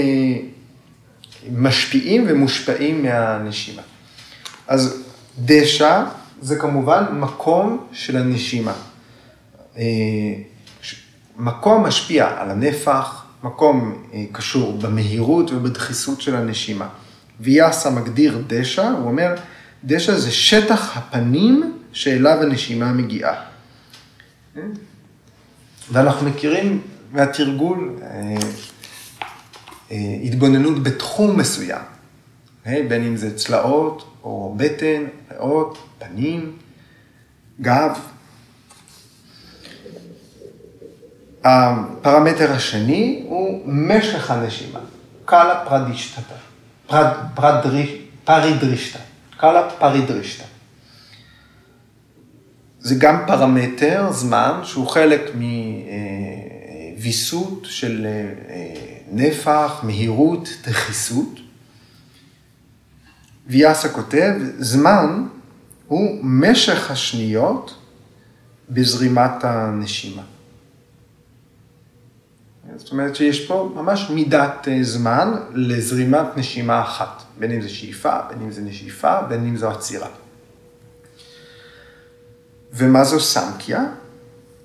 משפיעים 1.53 2.25
ומושפעים 2.29 3.03
מהנשימה. 3.03 3.83
אז 4.69 5.03
דשא 5.39 6.05
זה 6.43 6.57
כמובן 6.57 7.05
מקום 7.13 7.87
של 7.93 8.17
הנשימה. 8.17 8.73
אה, 9.79 9.83
מקום 11.37 11.87
משפיע 11.87 12.29
על 12.39 12.51
הנפח, 12.51 13.26
מקום 13.47 14.03
אה, 14.13 14.25
קשור 14.33 14.79
במהירות 14.79 15.51
ובדחיסות 15.51 16.21
של 16.21 16.37
הנשימה. 16.37 16.89
ויאסה 17.41 17.91
מגדיר 17.91 18.43
דשא, 18.47 18.83
הוא 18.83 19.07
אומר, 19.07 19.35
דשא 19.85 20.17
זה 20.19 20.31
שטח 20.31 20.97
הפנים 20.97 21.79
שאליו 21.93 22.43
הנשימה 22.43 22.93
מגיעה. 22.93 23.35
אה? 24.57 24.63
ואנחנו 25.93 26.31
מכירים 26.31 26.81
מהתרגול 27.13 27.99
התבוננות 30.25 30.83
בתחום 30.83 31.39
מסוים, 31.39 31.83
בין 32.67 33.05
אם 33.07 33.17
זה 33.17 33.37
צלעות 33.37 34.11
או 34.25 34.55
בטן, 34.57 35.05
ריאות, 35.33 35.79
פנים, 35.99 36.57
גב. 37.61 37.99
הפרמטר 41.49 42.53
השני 42.53 43.23
הוא 43.29 43.63
משך 43.67 44.31
הנשימה, 44.31 44.81
קאלה 45.25 45.65
פרדישתתה, 45.69 46.35
פרד, 46.87 47.07
פרדריש, 47.35 47.91
פרידרישתא, 48.25 48.99
קאלה 49.37 49.71
פרידרישתא. 49.71 50.45
זה 52.81 52.95
גם 52.99 53.23
פרמטר, 53.27 54.13
זמן, 54.13 54.61
שהוא 54.65 54.89
חלק 54.89 55.21
מוויסות 56.95 57.67
של 57.71 58.07
אה, 58.07 58.33
נפח, 59.13 59.81
מהירות, 59.83 60.49
דחיסות. 60.65 61.41
ויאסה 63.47 63.89
כותב, 63.89 64.33
זמן 64.59 65.27
הוא 65.87 66.19
משך 66.23 66.91
השניות 66.91 67.79
בזרימת 68.71 69.45
הנשימה. 69.45 70.23
זאת 72.77 72.93
אומרת 72.93 73.17
שיש 73.17 73.47
פה 73.47 73.73
ממש 73.75 74.11
מידת 74.11 74.69
אה, 74.69 74.79
זמן 74.83 75.35
לזרימת 75.55 76.27
נשימה 76.37 76.83
אחת, 76.83 77.23
בין 77.39 77.53
אם 77.53 77.61
זה 77.61 77.69
שאיפה, 77.69 78.21
בין 78.29 78.43
אם 78.43 78.51
זה 78.51 78.61
נשיפה, 78.61 79.23
בין 79.23 79.47
אם 79.47 79.57
זו 79.57 79.71
עצירה. 79.71 80.09
ומה 82.73 83.05
זו 83.05 83.21
סמקיה? 83.21 83.85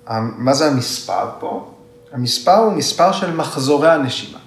מה 0.08 0.54
זה 0.54 0.66
המספר 0.66 1.30
פה? 1.40 1.74
המספר 2.12 2.54
הוא 2.56 2.72
מספר 2.72 3.12
של 3.12 3.36
מחזורי 3.36 3.90
הנשימה. 3.90 4.38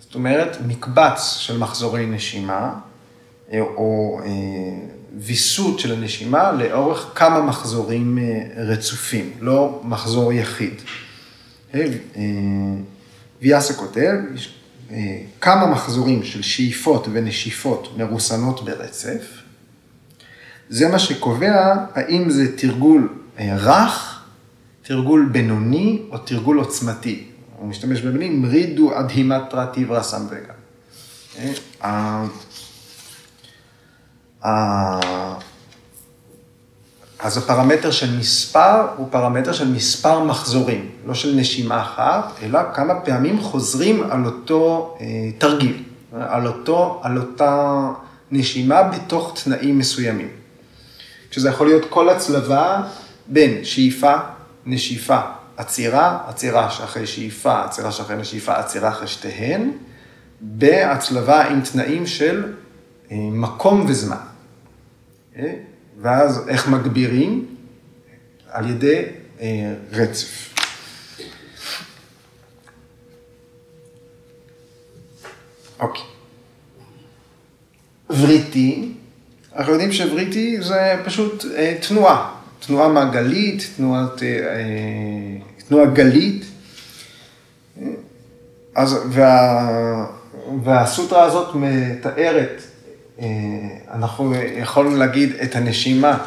זאת 0.00 0.14
אומרת, 0.14 0.56
מקבץ 0.66 1.34
של 1.36 1.58
מחזורי 1.58 2.06
נשימה, 2.06 2.74
אה, 3.52 3.60
או 3.60 4.20
אה, 4.24 4.28
ויסות 5.18 5.78
של 5.78 5.92
הנשימה 5.92 6.52
לאורך 6.52 7.10
כמה 7.14 7.42
מחזורים 7.42 8.18
רצופים, 8.56 9.30
לא 9.40 9.80
מחזור 9.84 10.32
יחיד. 10.32 10.74
ויאסה 13.42 13.74
כותב, 13.74 14.12
יש 14.34 14.54
אה, 14.90 15.20
כמה 15.40 15.66
מחזורים 15.66 16.22
של 16.22 16.42
שאיפות 16.42 17.08
ונשיפות 17.12 17.98
מרוסנות 17.98 18.64
ברצף. 18.64 19.44
זה 20.68 20.88
מה 20.88 20.98
שקובע 20.98 21.74
האם 21.94 22.30
זה 22.30 22.56
תרגול 22.56 23.08
אה, 23.38 23.56
רך, 23.56 24.24
תרגול 24.82 25.28
בינוני 25.32 26.02
או 26.10 26.18
תרגול 26.18 26.58
עוצמתי. 26.58 27.24
הוא 27.58 27.68
משתמש 27.68 28.00
במילים 28.00 28.44
רידו 28.44 28.98
אדהימטרה 28.98 29.66
טיברה 29.66 30.02
סמבגה. 30.02 30.54
אז 37.18 37.38
הפרמטר 37.38 37.90
של 37.90 38.18
מספר 38.18 38.86
הוא 38.96 39.08
פרמטר 39.10 39.52
של 39.52 39.68
מספר 39.72 40.24
מחזורים, 40.24 40.90
לא 41.06 41.14
של 41.14 41.34
נשימה 41.34 41.82
אחת, 41.82 42.32
אלא 42.42 42.60
כמה 42.74 43.00
פעמים 43.00 43.40
חוזרים 43.40 44.02
על 44.10 44.24
אותו 44.24 44.96
אה, 45.00 45.06
תרגיל, 45.38 45.82
על, 46.12 46.46
אותו, 46.46 47.00
על 47.02 47.18
אותה 47.18 47.88
נשימה 48.30 48.82
בתוך 48.82 49.40
תנאים 49.44 49.78
מסוימים. 49.78 50.28
שזה 51.30 51.48
יכול 51.48 51.66
להיות 51.66 51.84
כל 51.90 52.08
הצלבה 52.08 52.82
בין 53.26 53.64
שאיפה, 53.64 54.14
נשיפה, 54.66 55.18
עצירה, 55.56 56.18
עצירה 56.28 56.70
שאחרי 56.70 57.06
שאיפה, 57.06 57.64
עצירה 57.64 57.92
שאחרי 57.92 58.16
נשיפה, 58.16 58.54
עצירה 58.56 58.88
אחרי 58.88 59.08
שתיהן, 59.08 59.70
בהצלבה 60.40 61.44
עם 61.44 61.60
תנאים 61.60 62.06
של 62.06 62.52
אה, 63.10 63.16
מקום 63.16 63.84
וזמן. 63.88 64.16
אה? 65.36 65.54
ואז 66.02 66.48
איך 66.48 66.68
מגבירים? 66.68 67.54
על 68.54 68.70
ידי 68.70 69.02
אה, 69.40 69.74
רצף. 69.92 70.54
אוקיי. 75.80 76.02
וריטי, 78.10 78.92
אנחנו 79.56 79.72
יודעים 79.72 79.92
שוריטי 79.92 80.62
זה 80.62 81.02
פשוט 81.04 81.44
אה, 81.56 81.78
תנועה, 81.88 82.34
תנועה 82.66 82.88
מעגלית, 82.88 83.70
תנועת, 83.76 84.22
אה, 84.22 84.28
אה 84.28 85.38
תנועה 85.68 85.86
גלית. 85.86 86.44
אז, 88.74 88.96
וה, 89.08 90.08
והסוטרה 90.64 91.22
הזאת 91.24 91.54
מתארת 91.54 92.62
אה, 92.62 92.73
אנחנו 93.90 94.34
יכולנו 94.34 94.96
להגיד 94.96 95.32
את 95.42 95.56
הנשימה, 95.56 96.18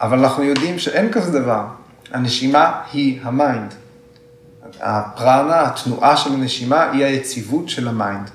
אבל 0.00 0.18
אנחנו 0.18 0.42
יודעים 0.42 0.78
שאין 0.78 1.12
כזה 1.12 1.40
דבר. 1.40 1.66
הנשימה 2.10 2.82
היא 2.92 3.20
ה 3.22 3.31
mind. 3.31 3.74
הפרנה, 4.80 5.62
התנועה 5.62 6.16
של 6.16 6.32
הנשימה, 6.32 6.90
היא 6.90 7.04
היציבות 7.04 7.68
של 7.68 7.88
ה 7.88 7.95
mind. 7.95 8.30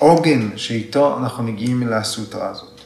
והעוגן 0.00 0.48
שאיתו 0.56 1.18
אנחנו 1.18 1.42
מגיעים 1.42 1.82
אל 1.82 1.92
הסוטרה 1.92 2.48
הזאת. 2.48 2.80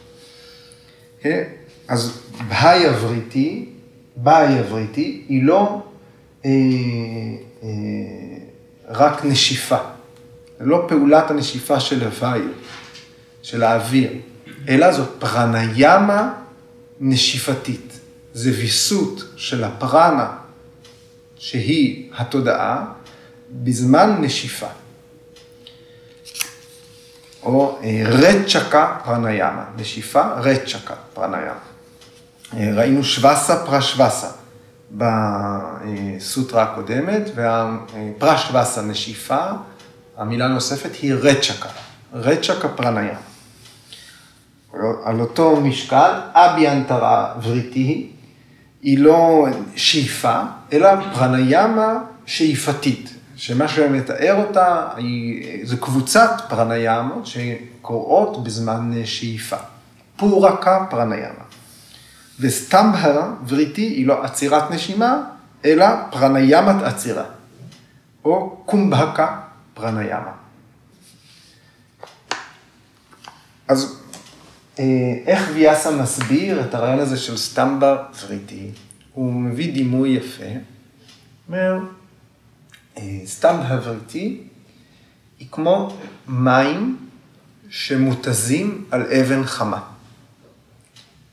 כן? 1.21 1.43
אז 1.89 2.21
בהאי 2.49 2.87
הבריטי, 2.87 3.69
בהאי 4.17 4.59
הבריטי, 4.59 5.25
היא 5.29 5.43
לא 5.43 5.83
אה, 6.45 6.51
אה, 7.63 7.69
רק 8.89 9.25
נשיפה. 9.25 9.79
זה 10.59 10.65
לא 10.67 10.85
פעולת 10.89 11.31
הנשיפה 11.31 11.81
של 11.81 12.05
הוואי, 12.05 12.43
של 13.43 13.63
האוויר, 13.63 14.13
אלא 14.69 14.93
זאת 14.93 15.09
פרניאמה 15.19 16.33
נשיפתית. 17.01 17.99
זה 18.35 18.51
ויסות 18.51 19.25
של 19.37 19.65
הפרנה, 19.65 20.31
שהיא 21.37 22.11
התודעה, 22.17 22.85
בזמן 23.51 24.17
נשיפה. 24.21 24.67
או 27.43 27.79
אה, 27.83 28.03
רצ'קה 28.05 28.97
פרניאמה, 29.05 29.65
נשיפה 29.77 30.23
רצ'קה 30.23 30.95
פרניאמה. 31.15 31.59
אה, 32.57 32.71
ראינו 32.75 33.05
שווסה 33.05 33.67
פרשווסה 33.67 34.31
בסוטרה 34.91 36.63
הקודמת, 36.63 37.23
והפרשווסה 37.35 38.83
נשיפה, 38.83 39.47
המילה 40.19 40.45
הנוספת 40.45 40.95
היא 41.03 41.15
רצ'קה, 41.15 41.69
רצ'קה 42.13 42.69
פרניה. 42.69 43.19
על 45.05 45.21
אותו 45.21 45.61
משקל, 45.61 46.21
אביאנטרה 46.33 47.35
וריטי 47.43 48.11
היא 48.83 48.99
לא 48.99 49.47
שאיפה, 49.77 50.41
אלא 50.73 50.89
פרניאמה 51.15 51.99
שאיפתית, 52.27 53.11
שמה 53.37 53.69
שמתאר 53.69 54.45
אותה 54.47 54.89
היא, 54.97 55.67
זה 55.67 55.77
קבוצת 55.77 56.31
פרניאמות 56.49 57.27
שקורות 57.27 58.45
בזמן 58.45 58.93
שאיפה. 59.05 59.57
פורקה 60.17 60.87
פרניאמה. 60.91 61.45
וסטמבה 62.41 63.33
וריטי 63.49 63.83
היא 63.83 64.07
לא 64.07 64.25
עצירת 64.25 64.71
נשימה, 64.71 65.23
אלא 65.65 65.87
פרניאמת 66.11 66.83
עצירה. 66.83 67.25
או 68.25 68.63
קומבקה 68.67 69.48
פרניאמה. 69.79 70.33
אז 73.69 74.03
אה, 74.79 74.85
איך 75.27 75.51
ויאסה 75.55 75.91
מסביר 75.91 76.65
את 76.65 76.75
הרעיון 76.75 76.99
הזה 76.99 77.17
של 77.17 77.37
סטמבה 77.37 78.05
וריטי? 78.23 78.71
הוא 79.13 79.33
מביא 79.33 79.75
דימוי 79.75 80.09
יפה, 80.09 80.45
אומר, 81.49 81.79
אה, 82.99 83.21
סטמבה 83.25 83.79
וריטי 83.83 84.41
היא 85.39 85.49
כמו 85.51 85.97
מים 86.29 86.97
שמותזים 87.69 88.85
על 88.91 89.03
אבן 89.03 89.45
חמה. 89.45 89.81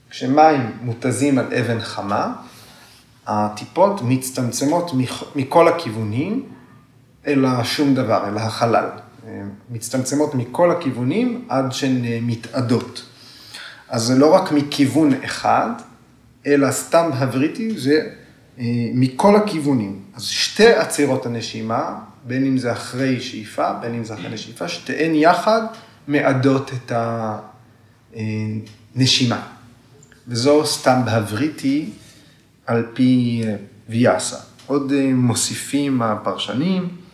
כשמים 0.10 0.78
מותזים 0.82 1.38
על 1.38 1.54
אבן 1.54 1.80
חמה, 1.82 2.34
הטיפות 3.28 4.02
מצטמצמות 4.02 4.92
מכל 5.36 5.68
הכיוונים 5.68 6.55
אל 7.28 7.46
השום 7.46 7.96
דבר, 7.96 8.28
אל 8.28 8.38
החלל. 8.38 8.90
מצטמצמות 9.70 10.36
מכל 10.36 10.72
הכיוונים 10.72 11.46
עד 11.50 11.72
שהן 11.72 12.02
מתאדות. 12.22 13.06
אז 13.90 14.04
זה 14.04 14.16
לא 14.16 14.34
רק 14.34 14.52
מכיוון 14.52 15.14
אחד, 15.24 15.70
אלא 16.48 16.72
סתם 16.72 17.10
הבריטי, 17.14 17.80
זה 17.80 18.10
אה, 18.60 18.64
מכל 18.94 19.36
הכיוונים. 19.36 20.00
אז 20.16 20.24
שתי 20.24 20.68
עצירות 20.68 21.26
הנשימה, 21.26 22.00
בין 22.28 22.46
אם 22.46 22.58
זה 22.58 22.72
אחרי 22.72 23.22
שאיפה, 23.22 23.74
בין 23.74 23.94
אם 23.94 24.04
זה 24.04 24.14
אחרי 24.14 24.30
נשיפה, 24.30 24.68
שתיהן 24.68 25.16
יחד 25.16 25.62
מעדות 26.08 26.72
את 26.74 26.92
הנשימה. 28.16 29.42
וזו 30.28 30.66
סתם 30.66 31.02
בהבריטי 31.06 31.90
על 32.66 32.86
פי 32.94 33.42
אה, 33.46 33.56
ויאסה. 33.90 34.38
עוד 34.68 34.92
אה, 34.92 35.14
מוסיפים 35.14 36.02
הפרשנים, 36.02 37.05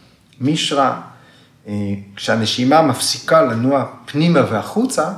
מישרא, 0.41 0.91
כשהנשימה 2.15 2.81
מפסיקה 2.81 3.41
לנוע 3.41 3.85
פנימה 4.05 4.39
והחוצה, 4.51 5.13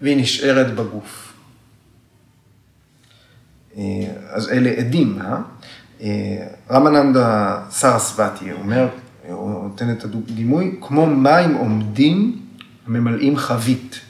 והיא 0.00 0.16
נשארת 0.16 0.74
בגוף. 0.74 1.32
אה, 3.76 3.82
אז 4.30 4.48
אלה 4.48 4.70
עדים, 4.70 5.18
אה? 5.20 5.36
אה? 6.02 6.46
רמננדה 6.70 7.60
סרסבתי 7.70 8.52
אומר, 8.52 8.88
הוא 9.28 9.62
נותן 9.62 9.92
את 9.92 10.04
הדימוי, 10.04 10.78
כמו 10.80 11.06
מים 11.06 11.54
עומדים 11.54 12.42
ממלאים 12.86 13.36
חבית. 13.36 14.00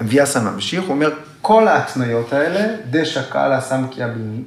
ויאסה 0.00 0.40
ממשיך, 0.40 0.82
הוא 0.82 0.90
אומר, 0.90 1.10
כל 1.42 1.68
ההתניות 1.68 2.32
האלה, 2.32 2.76
דשא 2.90 3.22
קאלה 3.30 3.60
סמקיה 3.60 4.08
ביני, 4.08 4.42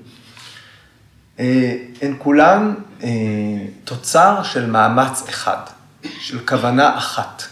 הן 1.40 2.16
כולן 2.18 2.74
תוצר 3.84 4.44
של 4.44 4.66
מאמץ 4.66 5.24
אחד, 5.30 5.58
של 6.20 6.40
כוונה 6.46 6.98
אחת. 6.98 7.44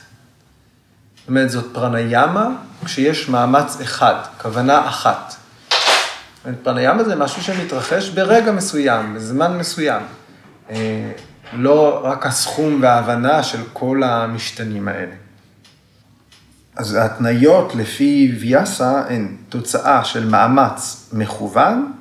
זאת 1.17 1.27
אומרת, 1.27 1.49
זאת 1.49 1.73
פרניאמה 1.73 2.47
כשיש 2.85 3.29
מאמץ 3.29 3.81
אחד, 3.81 4.15
כוונה 4.41 4.87
אחת. 4.87 5.35
פרניאמה 6.63 7.03
זה 7.03 7.15
משהו 7.15 7.43
שמתרחש 7.43 8.09
ברגע 8.09 8.51
מסוים, 8.51 9.15
בזמן 9.15 9.57
מסוים. 9.57 10.01
אה, 10.69 11.11
לא 11.53 12.01
רק 12.03 12.25
הסכום 12.25 12.79
וההבנה 12.81 13.43
של 13.43 13.61
כל 13.73 14.03
המשתנים 14.03 14.87
האלה. 14.87 15.15
אז 16.75 16.93
ההתניות 16.93 17.75
לפי 17.75 18.35
ויאסה 18.39 19.03
הן 19.09 19.35
תוצאה 19.49 20.03
של 20.03 20.25
מאמץ 20.25 21.09
מכוון, 21.13 21.91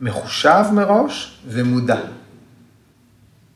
מחושב 0.00 0.64
מראש 0.72 1.38
ומודע. 1.48 2.00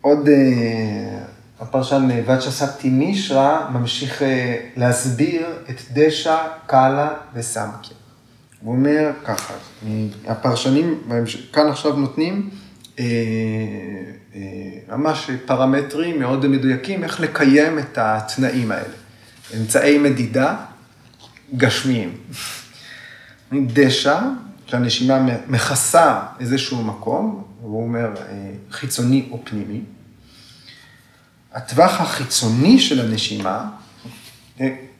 עוד 0.00 0.28
אה, 0.28 1.24
הפרשן 1.60 2.08
ואצ'ספטי 2.26 2.90
מישרא 2.90 3.70
ממשיך 3.70 4.22
אה, 4.22 4.56
להסביר 4.76 5.46
את 5.70 5.80
דשא, 5.92 6.36
קאלה 6.66 7.14
וסמקיה. 7.34 7.96
הוא 8.60 8.74
אומר 8.74 9.10
ככה, 9.24 9.54
הפרשנים 10.26 11.02
כאן 11.52 11.68
עכשיו 11.68 11.96
נותנים 11.96 12.50
אה, 12.98 13.04
אה, 14.34 14.96
ממש 14.96 15.30
פרמטרים 15.46 16.18
מאוד 16.18 16.46
מדויקים 16.46 17.04
איך 17.04 17.20
לקיים 17.20 17.78
את 17.78 17.98
התנאים 17.98 18.72
האלה. 18.72 18.94
אמצעי 19.56 19.98
מדידה 19.98 20.56
גשמיים. 21.56 22.16
דשא, 23.52 24.20
שהנשימה 24.70 25.18
מכסה 25.48 26.20
איזשהו 26.40 26.82
מקום, 26.82 27.44
הוא 27.60 27.82
אומר 27.82 28.10
חיצוני 28.70 29.28
או 29.30 29.40
פנימי. 29.44 29.80
הטווח 31.52 32.00
החיצוני 32.00 32.80
של 32.80 33.00
הנשימה, 33.00 33.70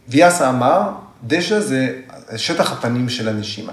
ויאסה 0.09 0.51
אמר, 0.51 0.93
דשא 1.27 1.61
זה 1.61 2.01
שטח 2.37 2.73
הפנים 2.73 3.09
של 3.09 3.29
הנשימה. 3.29 3.73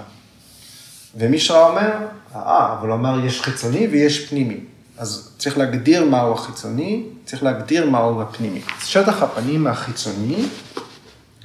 ומישרא 1.16 1.68
אומר, 1.68 1.92
אה, 2.34 2.72
אבל 2.72 2.88
הוא 2.88 2.94
אמר, 2.94 3.24
יש 3.24 3.40
חיצוני 3.40 3.86
ויש 3.86 4.28
פנימי. 4.28 4.60
אז 4.98 5.32
צריך 5.38 5.58
להגדיר 5.58 6.04
מהו 6.04 6.32
החיצוני, 6.32 7.04
צריך 7.24 7.42
להגדיר 7.42 7.90
מהו 7.90 8.22
הפנימי. 8.22 8.60
שטח 8.84 9.22
הפנים 9.22 9.66
החיצוני 9.66 10.46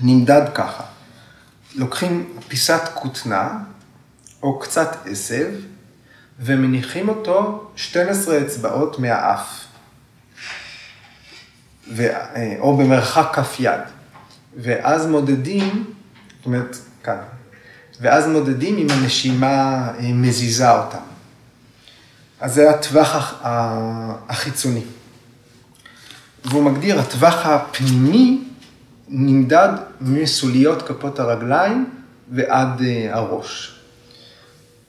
נמדד 0.01 0.41
ככה. 0.53 0.83
לוקחים 1.75 2.33
פיסת 2.47 2.81
כותנה 2.93 3.59
או 4.43 4.59
קצת 4.59 4.97
עשב 5.05 5.51
ומניחים 6.39 7.09
אותו 7.09 7.67
12 7.75 8.41
אצבעות 8.41 8.99
מהאף. 8.99 9.65
ו, 11.95 12.07
או 12.59 12.77
במרחק 12.77 13.29
כף 13.33 13.55
יד. 13.59 13.79
ואז 14.57 15.05
מודדים, 15.05 15.93
זאת 16.37 16.45
אומרת, 16.45 16.77
כאן, 17.03 17.17
ואז 18.01 18.27
מודדים 18.27 18.77
אם 18.77 18.87
הנשימה 18.89 19.87
אה, 19.99 20.13
מזיזה 20.13 20.71
אותה. 20.71 20.99
אז 22.39 22.53
זה 22.53 22.69
הטווח 22.69 23.33
החיצוני. 24.29 24.83
והוא 26.45 26.63
מגדיר, 26.63 26.99
הטווח 26.99 27.45
הפנימי 27.45 28.43
נמדד 29.07 29.69
מסוליות 30.01 30.81
כפות 30.81 31.19
הרגליים 31.19 31.89
ועד 32.31 32.81
אה, 32.81 33.15
הראש. 33.15 33.82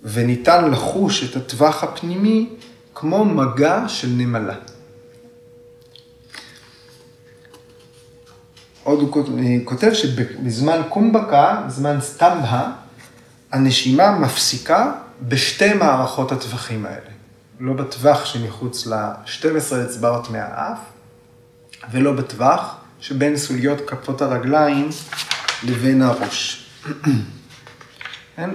וניתן 0.04 0.70
לחוש 0.70 1.24
את 1.24 1.36
הטווח 1.36 1.84
הפנימי 1.84 2.50
כמו 2.94 3.24
מגע 3.24 3.84
של 3.88 4.08
נמלה. 4.08 4.54
עוד 8.82 9.00
הוא 9.00 9.24
כותב 9.64 9.92
שבזמן 9.92 10.80
קומבקה, 10.88 11.62
זמן 11.68 12.00
סטמבה, 12.00 12.72
הנשימה 13.52 14.18
מפסיקה 14.18 14.92
בשתי 15.22 15.74
מערכות 15.74 16.32
הטווחים 16.32 16.86
האלה. 16.86 17.10
לא 17.60 17.72
בטווח 17.72 18.24
שמחוץ 18.24 18.86
ל-12 18.86 19.84
אצבעות 19.84 20.30
מהאף, 20.30 20.78
ולא 21.92 22.12
בטווח 22.12 22.76
שבין 23.00 23.36
סוליות 23.36 23.78
כפות 23.86 24.22
הרגליים 24.22 24.88
לבין 25.62 26.02
הראש. 26.02 26.66
כן? 28.36 28.50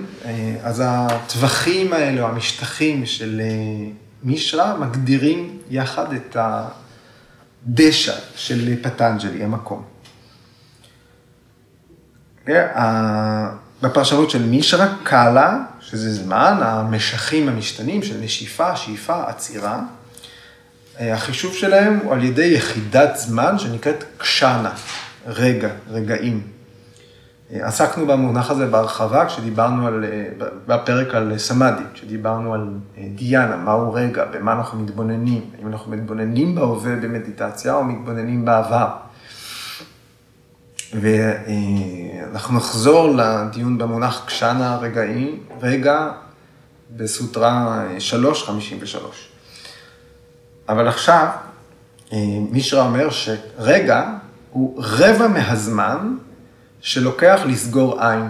אז 0.63 0.83
הטווחים 0.85 1.93
האלה, 1.93 2.21
או 2.21 2.27
המשטחים 2.27 3.05
של 3.05 3.41
אה, 3.43 3.91
מישרא, 4.23 4.75
מגדירים 4.79 5.57
יחד 5.69 6.13
את 6.13 6.37
הדשא 7.65 8.15
של 8.35 8.83
פטנג'לי, 8.83 9.43
המקום. 9.43 9.83
בפרשנות 13.81 14.29
של 14.29 14.45
מישרא, 14.45 14.87
קאלה, 15.03 15.59
שזה 15.81 16.13
זמן, 16.13 16.57
המשכים 16.61 17.49
המשתנים 17.49 18.03
של 18.03 18.19
נשיפה, 18.21 18.75
שאיפה, 18.75 19.29
עצירה, 19.29 19.81
אה, 20.99 21.13
החישוב 21.13 21.55
שלהם 21.55 21.99
הוא 22.03 22.13
על 22.13 22.23
ידי 22.23 22.45
יחידת 22.45 23.15
זמן 23.15 23.59
שנקראת 23.59 24.03
קשנה, 24.17 24.71
רגע, 25.27 25.69
רגעים. 25.89 26.58
אה, 27.53 27.67
עסקנו 27.67 28.07
במונח 28.07 28.51
הזה 28.51 28.67
בהרחבה 28.67 29.25
כשדיברנו 29.25 29.87
על, 29.87 30.05
אה, 30.05 30.47
בפרק 30.67 31.15
על 31.15 31.37
סמאדי, 31.37 31.83
כשדיברנו 31.93 32.53
על 32.53 32.69
דיאנה, 33.15 33.55
מהו 33.55 33.93
רגע, 33.93 34.25
במה 34.25 34.53
אנחנו 34.53 34.79
מתבוננים, 34.79 35.41
האם 35.57 35.67
אנחנו 35.67 35.91
מתבוננים 35.91 36.55
בהווה 36.55 36.95
במדיטציה 36.95 37.73
או 37.73 37.83
מתבוננים 37.83 38.45
בעבר. 38.45 38.87
ואנחנו 40.93 42.57
נחזור 42.57 43.15
לדיון 43.15 43.77
במונח 43.77 44.23
קשנה 44.25 44.77
רגעים, 44.81 45.39
רגע 45.61 46.11
בסוטרה 46.97 47.85
353. 47.99 49.29
אבל 50.69 50.87
עכשיו, 50.87 51.27
מישרא 52.51 52.81
אומר 52.81 53.09
שרגע 53.09 54.13
הוא 54.51 54.83
רבע 54.83 55.27
מהזמן 55.27 56.15
שלוקח 56.81 57.41
לסגור 57.45 58.01
עין. 58.01 58.29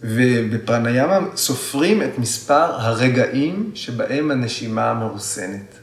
ובפרניאמה 0.00 1.18
סופרים 1.36 2.02
את 2.02 2.18
מספר 2.18 2.80
הרגעים 2.80 3.70
שבהם 3.74 4.30
הנשימה 4.30 4.94
מרוסנת. 4.94 5.74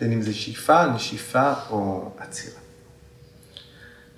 בין 0.00 0.12
אם 0.12 0.22
זה 0.22 0.34
שאיפה, 0.34 0.86
נשיפה 0.86 1.52
או 1.70 2.10
עצירה. 2.18 2.60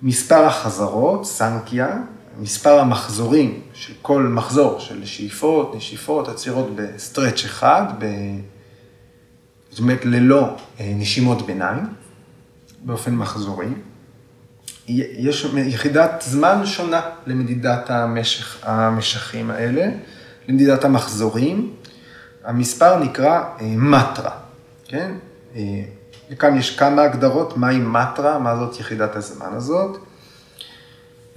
מספר 0.01 0.45
החזרות, 0.45 1.25
סנקיה, 1.25 1.97
מספר 2.39 2.79
המחזורים 2.79 3.61
של 3.73 3.93
כל 4.01 4.23
מחזור 4.23 4.79
של 4.79 5.05
שאיפות, 5.05 5.75
נשיפות, 5.75 6.27
עצירות 6.27 6.75
בסטרץ' 6.75 7.45
אחד, 7.45 7.85
זאת 9.69 9.79
אומרת 9.79 10.05
ללא 10.05 10.55
נשימות 10.79 11.45
ביניים, 11.45 11.85
באופן 12.83 13.15
מחזורי. 13.15 13.67
יש 14.87 15.47
יחידת 15.55 16.23
זמן 16.27 16.65
שונה 16.65 17.01
למדידת 17.27 17.89
המשך, 17.89 18.57
המשכים 18.63 19.51
האלה, 19.51 19.89
למדידת 20.47 20.85
המחזורים. 20.85 21.73
המספר 22.43 22.99
נקרא 22.99 23.43
מטרה, 23.61 24.31
כן? 24.87 25.11
וכאן 26.31 26.57
יש 26.57 26.77
כמה 26.77 27.01
הגדרות, 27.01 27.57
מהי 27.57 27.77
מטרה, 27.77 28.39
מה 28.39 28.57
זאת 28.57 28.79
יחידת 28.79 29.15
הזמן 29.15 29.53
הזאת. 29.53 29.97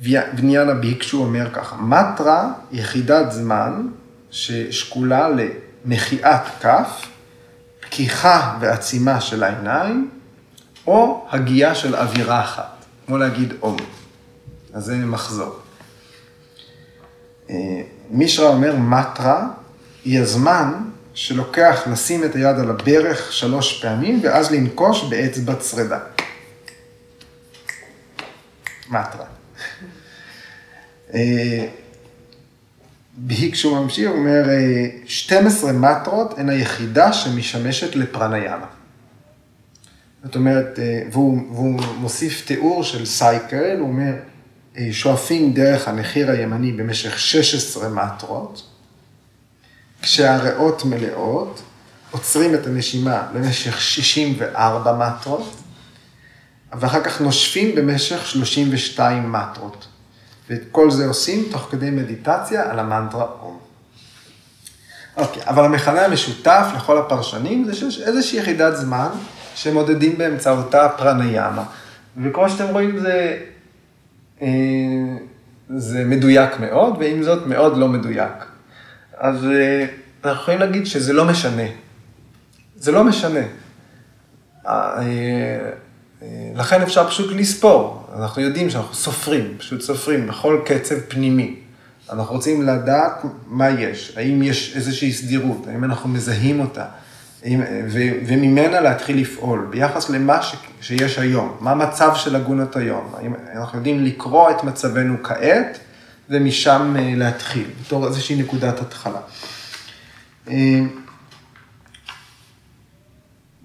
וניאנה 0.01 0.75
ביקשו 0.75 1.23
אומר 1.23 1.51
ככה, 1.53 1.77
מטרה, 1.77 2.53
יחידת 2.73 3.33
זמן 3.33 3.87
ששקולה 4.31 5.29
למחיאת 5.29 6.43
כף, 6.61 7.07
פקיחה 7.81 8.57
ועצימה 8.61 9.21
של 9.21 9.43
העיניים, 9.43 10.11
או 10.87 11.27
הגייה 11.31 11.75
של 11.75 11.97
אווירה 11.97 12.41
אחת, 12.45 12.85
כמו 13.07 13.19
להגיד 13.19 13.55
אום. 13.63 13.77
אז 14.75 14.85
זה 14.85 14.97
מחזור. 14.97 15.59
מישרא 18.11 18.49
אומר, 18.49 18.77
מטרה 18.77 19.49
היא 20.05 20.21
הזמן 20.21 20.73
שלוקח 21.15 21.81
לשים 21.93 22.25
את 22.25 22.35
היד 22.35 22.59
על 22.59 22.71
הברך 22.71 23.33
שלוש 23.33 23.83
פעמים, 23.83 24.21
ואז 24.23 24.51
לנקוש 24.51 25.05
באצבע 25.11 25.55
צרדה. 25.55 25.99
מטרה. 28.89 29.25
בהיק 33.17 33.55
שהוא 33.55 33.79
ממשיך, 33.79 34.09
הוא 34.09 34.19
אומר, 34.19 34.43
12 35.07 35.73
מטרות 35.73 36.39
הן 36.39 36.49
היחידה 36.49 37.13
שמשמשת 37.13 37.97
לפרניאמה. 37.97 38.67
זאת 40.27 40.35
אומרת, 40.35 40.79
והוא, 41.13 41.43
והוא 41.53 41.81
מוסיף 41.97 42.47
תיאור 42.47 42.85
של 42.85 43.07
סייקל, 43.07 43.77
הוא 43.79 43.89
אומר, 43.89 44.13
שואפים 44.91 45.53
דרך 45.53 45.89
הנחיר 45.89 46.31
הימני 46.31 46.73
במשך 46.73 47.19
16 47.19 47.89
מטרות, 47.89 48.63
כשהריאות 50.03 50.85
מלאות, 50.85 51.63
עוצרים 52.11 52.55
את 52.55 52.67
הנשימה 52.67 53.27
במשך 53.35 53.81
64 53.81 54.93
מטרות, 54.93 55.57
ואחר 56.73 57.05
כך 57.05 57.21
נושפים 57.21 57.75
במשך 57.75 58.27
32 58.27 59.33
מטרות. 59.33 59.87
ואת 60.51 60.63
כל 60.73 60.91
זה 60.91 61.07
עושים 61.07 61.45
תוך 61.51 61.69
כדי 61.71 61.91
מדיטציה 61.91 62.71
על 62.71 62.79
המנטרה 62.79 63.27
אום. 63.43 63.59
אוקיי, 65.17 65.43
אבל 65.47 65.65
המכנה 65.65 66.05
המשותף 66.05 66.67
לכל 66.77 66.99
הפרשנים 66.99 67.65
זה 67.65 67.75
שיש 67.75 68.01
איזושהי 68.01 68.39
יחידת 68.39 68.77
זמן 68.77 69.09
שמודדים 69.57 70.19
באמצעותה 70.19 70.89
פרניאמה. 70.89 71.65
וכמו 72.23 72.51
שאתם 72.51 72.67
רואים 72.73 72.99
זה, 72.99 73.39
אה, 74.43 74.49
זה 75.77 76.05
מדויק 76.05 76.61
מאוד, 76.61 76.97
ועם 76.99 77.23
זאת 77.23 77.47
מאוד 77.47 77.77
לא 77.77 77.89
מדויק. 77.89 78.45
אז 79.17 79.45
אה, 79.45 79.87
אנחנו 80.25 80.43
יכולים 80.43 80.61
להגיד 80.61 80.87
שזה 80.87 81.13
לא 81.13 81.25
משנה. 81.25 81.67
זה 82.77 82.93
לא 82.93 83.05
משנה. 83.05 83.41
אה, 84.67 85.03
לכן 86.55 86.83
אפשר 86.83 87.09
פשוט 87.09 87.33
לספור. 87.33 88.09
אנחנו 88.19 88.43
יודעים 88.43 88.71
שאנחנו 88.71 88.95
סופרים, 88.95 89.55
פשוט 89.59 89.81
סופרים 89.81 90.27
בכל 90.27 90.61
קצב 90.65 90.95
פנימי. 91.09 91.57
אנחנו 92.11 92.35
רוצים 92.35 92.63
לדעת 92.63 93.23
מה 93.47 93.71
יש, 93.71 94.13
האם 94.17 94.43
יש 94.43 94.77
איזושהי 94.77 95.13
סדירות, 95.13 95.67
האם 95.67 95.85
אנחנו 95.85 96.09
מזהים 96.09 96.61
אותה, 96.61 96.85
וממנה 98.27 98.81
להתחיל 98.81 99.21
לפעול 99.21 99.67
ביחס 99.71 100.11
למה 100.11 100.43
ש, 100.43 100.55
שיש 100.81 101.19
היום, 101.19 101.57
מה 101.61 101.71
המצב 101.71 102.15
של 102.15 102.37
הגונות 102.37 102.77
היום, 102.77 103.13
האם 103.17 103.35
אנחנו 103.55 103.79
יודעים 103.79 104.05
לקרוא 104.05 104.51
את 104.51 104.65
מצבנו 104.65 105.23
כעת 105.23 105.79
ומשם 106.31 106.95
אה, 106.99 107.13
להתחיל, 107.17 107.67
בתור 107.85 108.07
איזושהי 108.07 108.37
נקודת 108.37 108.81
התחלה. 108.81 109.21
אה, 110.49 110.81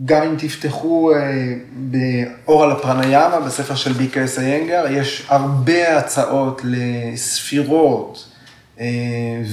גם 0.05 0.23
אם 0.23 0.35
תפתחו 0.37 1.11
אה, 1.15 1.53
באור 1.71 2.63
על 2.63 2.71
הפרניאמה, 2.71 3.39
בספר 3.39 3.75
של 3.75 3.93
ביקה 3.93 4.21
איינגר, 4.37 4.85
יש 4.89 5.25
הרבה 5.27 5.97
הצעות 5.97 6.61
לספירות 6.63 8.30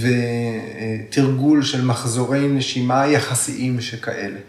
ותרגול 0.00 1.62
של 1.62 1.84
מחזורי 1.84 2.48
נשימה 2.48 3.06
יחסיים 3.06 3.80
שכאלה, 3.80 4.40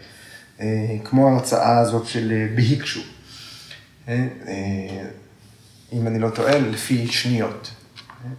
כמו 1.04 1.28
ההרצאה 1.28 1.78
הזאת 1.78 2.06
של 2.06 2.46
בהיקשו, 2.54 3.00
אם 5.92 6.06
אני 6.06 6.18
לא 6.18 6.30
טועה, 6.30 6.58
לפי 6.58 7.06
שניות. 7.06 7.70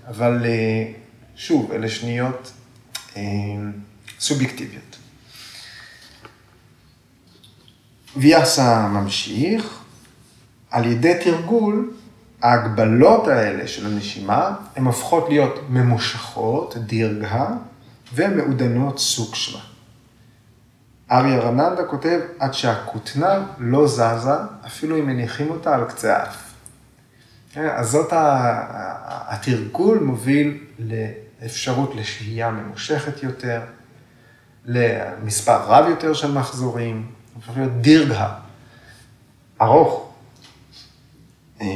אבל 0.07 0.45
אה, 0.45 0.91
שוב, 1.35 1.71
אלה 1.71 1.89
שניות 1.89 2.51
אה, 3.17 3.21
סובייקטיביות. 4.19 4.97
ויאסה 8.17 8.87
ממשיך, 8.87 9.79
על 10.69 10.85
ידי 10.85 11.13
תרגול, 11.23 11.93
ההגבלות 12.41 13.27
האלה 13.27 13.67
של 13.67 13.85
הנשימה, 13.85 14.55
הן 14.75 14.85
הופכות 14.85 15.29
להיות 15.29 15.59
ממושכות, 15.69 16.77
דירגה, 16.77 17.47
ומעודנות 18.13 18.99
סוקשמה. 18.99 19.59
אריה 21.11 21.39
רננדה 21.39 21.85
כותב, 21.85 22.19
עד 22.39 22.53
שהכותנה 22.53 23.45
לא 23.57 23.87
זזה, 23.87 24.33
אפילו 24.65 24.99
אם 24.99 25.07
מניחים 25.07 25.49
אותה 25.49 25.75
על 25.75 25.85
קצה 25.85 26.17
האף. 26.17 26.53
כן, 27.53 27.69
אז 27.75 27.89
זאת, 27.89 28.09
התרגול 29.27 29.99
מוביל 29.99 30.57
לאפשרות 30.79 31.95
לשהייה 31.95 32.51
ממושכת 32.51 33.23
יותר, 33.23 33.61
למספר 34.65 35.63
רב 35.65 35.85
יותר 35.89 36.13
של 36.13 36.31
מחזורים, 36.31 37.11
הופך 37.33 37.57
להיות 37.57 37.81
דירגה, 37.81 38.33
ארוך, 39.61 40.09
אה, 41.61 41.67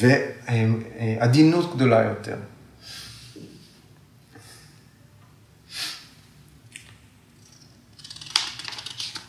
ועדינות 0.00 1.76
גדולה 1.76 2.02
יותר. 2.02 2.36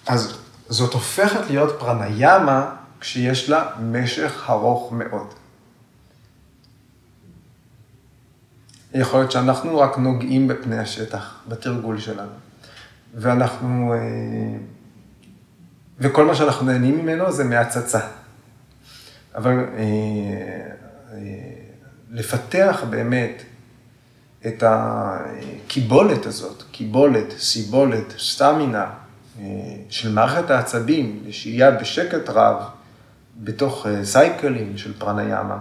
אז 0.07 0.37
זאת 0.69 0.93
הופכת 0.93 1.49
להיות 1.49 1.79
פרניאמה 1.79 2.75
כשיש 2.99 3.49
לה 3.49 3.69
משך 3.79 4.45
ארוך 4.49 4.91
מאוד. 4.91 5.33
יכול 8.93 9.19
להיות 9.19 9.31
שאנחנו 9.31 9.79
רק 9.79 9.97
נוגעים 9.97 10.47
בפני 10.47 10.77
השטח, 10.77 11.39
בתרגול 11.47 11.99
שלנו. 11.99 12.31
ואנחנו, 13.13 13.93
אה, 13.93 14.57
וכל 15.99 16.25
מה 16.25 16.35
שאנחנו 16.35 16.65
נהנים 16.65 16.97
ממנו 16.97 17.31
זה 17.31 17.43
מהצצה. 17.43 17.99
אבל 19.35 19.59
אה, 19.59 19.83
אה, 21.13 21.17
לפתח 22.11 22.83
באמת 22.89 23.43
את 24.47 24.63
הקיבולת 24.67 26.25
הזאת, 26.25 26.63
קיבולת, 26.71 27.31
סיבולת, 27.37 28.13
סטמינה 28.17 28.89
של 29.89 30.11
מערכת 30.11 30.49
העצבים, 30.49 31.23
לשהייה 31.25 31.71
בשקט 31.71 32.29
רב, 32.29 32.63
בתוך 33.43 33.85
אה, 33.85 34.05
סייקלים 34.05 34.77
של 34.77 34.93
פרניאמה. 34.97 35.57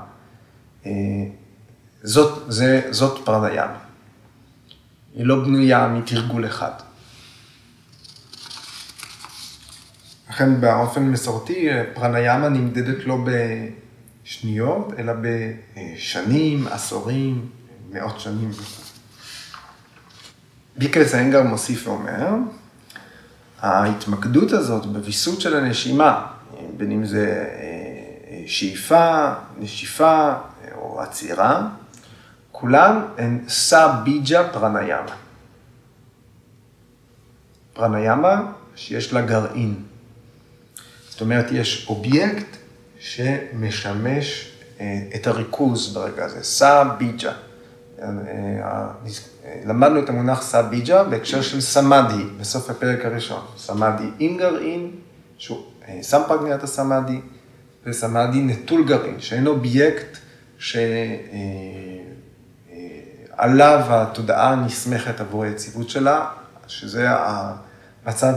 אה, 0.87 0.93
זאת, 2.03 2.43
זאת 2.91 3.25
פרניאמה. 3.25 3.79
היא 5.15 5.27
לא 5.27 5.45
בנויה 5.45 5.89
מתרגול 5.89 6.47
אחד. 6.47 6.73
לכן 10.35 10.61
באופן 10.61 11.03
מסורתי 11.03 11.69
פרניאמה 11.95 12.49
נמדדת 12.49 13.07
לא 13.07 13.19
בשניות, 14.25 14.93
אלא 14.99 15.13
בשנים, 15.23 16.67
עשורים, 16.67 17.49
מאות 17.93 18.21
שנים. 18.21 18.51
ביקלס 20.77 21.15
אנגר 21.15 21.43
מוסיף 21.43 21.89
ואומר, 21.89 22.29
ההתמקדות 23.61 24.53
הזאת 24.53 24.87
בוויסות 24.87 25.41
של 25.41 25.57
הנשימה, 25.57 26.27
בין 26.77 26.91
אם 26.91 27.05
זה 27.05 27.49
אה, 27.59 28.43
שאיפה, 28.47 29.33
נשיפה 29.59 30.33
או 30.75 31.01
עצירה, 31.01 31.69
כולן 32.53 33.03
הן 33.19 33.45
ביג'ה 34.05 34.49
פרניאמה. 34.49 35.15
פרניאמה 37.73 38.53
שיש 38.77 39.13
לה 39.13 39.23
גרעין. 39.23 39.94
זאת 41.15 41.21
אומרת, 41.21 41.47
יש 41.53 41.87
אובייקט 41.89 42.57
שמשמש 42.99 44.53
אה, 44.81 45.01
את 45.15 45.27
הריכוז 45.27 45.95
ברגע 45.95 46.25
הזה, 46.25 46.43
סא 46.43 46.85
ביג'ה. 46.99 47.33
למדנו 49.67 50.01
את 50.01 50.09
המונח 50.09 50.43
סביג'ה 50.43 51.05
בהקשר 51.05 51.43
של 51.43 51.61
סמאדי, 51.61 52.25
בסוף 52.41 52.71
הפרק 52.71 53.05
הראשון. 53.05 53.41
סמאדי 53.57 54.11
עם 54.19 54.37
גרעין, 54.37 54.91
שהוא 55.39 55.63
סמפרגניאתה 56.03 56.63
סמאדי, 56.63 57.21
וסמאדי 57.87 58.39
נטול 58.41 58.85
גרעין, 58.85 59.21
שאין 59.21 59.47
אובייקט 59.47 60.17
שעליו 60.59 61.01
התודעה 63.89 64.55
נסמכת 64.55 65.21
עבור 65.21 65.45
היציבות 65.45 65.91
שלה, 65.91 66.27
שזה 66.67 67.07
המצב 67.11 68.35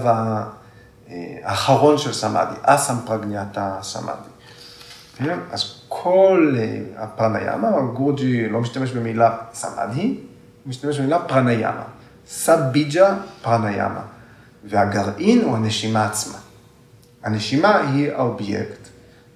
האחרון 1.43 1.97
של 1.97 2.13
סמאדי, 2.13 2.55
אסמפרגניאתה 2.61 3.47
סמאדי. 3.55 4.29
כן? 5.17 5.39
אז 5.51 5.81
כל 5.87 6.55
הפרניאמה, 6.97 7.69
גורוג'י 7.93 8.49
לא 8.49 8.59
משתמש 8.59 8.91
במילה 8.91 9.37
סמאדי, 9.53 10.07
הוא 10.07 10.69
משתמש 10.69 10.99
במילה 10.99 11.19
פרניאמה. 11.19 11.83
סביג'ה 12.27 13.17
פרניאמה. 13.41 14.01
והגרעין 14.63 15.41
הוא 15.41 15.55
הנשימה 15.55 16.05
עצמה. 16.05 16.37
הנשימה 17.23 17.77
היא 17.77 18.11
האובייקט, 18.11 18.87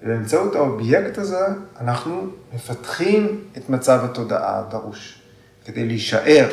ובאמצעות 0.02 0.54
האובייקט 0.54 1.18
הזה 1.18 1.46
אנחנו 1.80 2.26
מפתחים 2.54 3.40
את 3.56 3.70
מצב 3.70 4.04
התודעה 4.04 4.58
הדרוש, 4.58 5.22
כדי 5.64 5.86
להישאר 5.86 6.48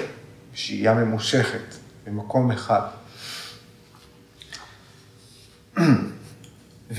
בשהייה 0.54 0.94
ממושכת 0.94 1.76
במקום 2.08 2.52
אחד. 2.52 2.82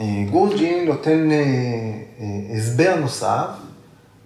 וגורג'י 0.00 0.84
נותן 0.84 1.30
אה, 1.30 1.36
אה, 1.36 2.56
הסבר 2.56 2.96
נוסף 3.00 3.46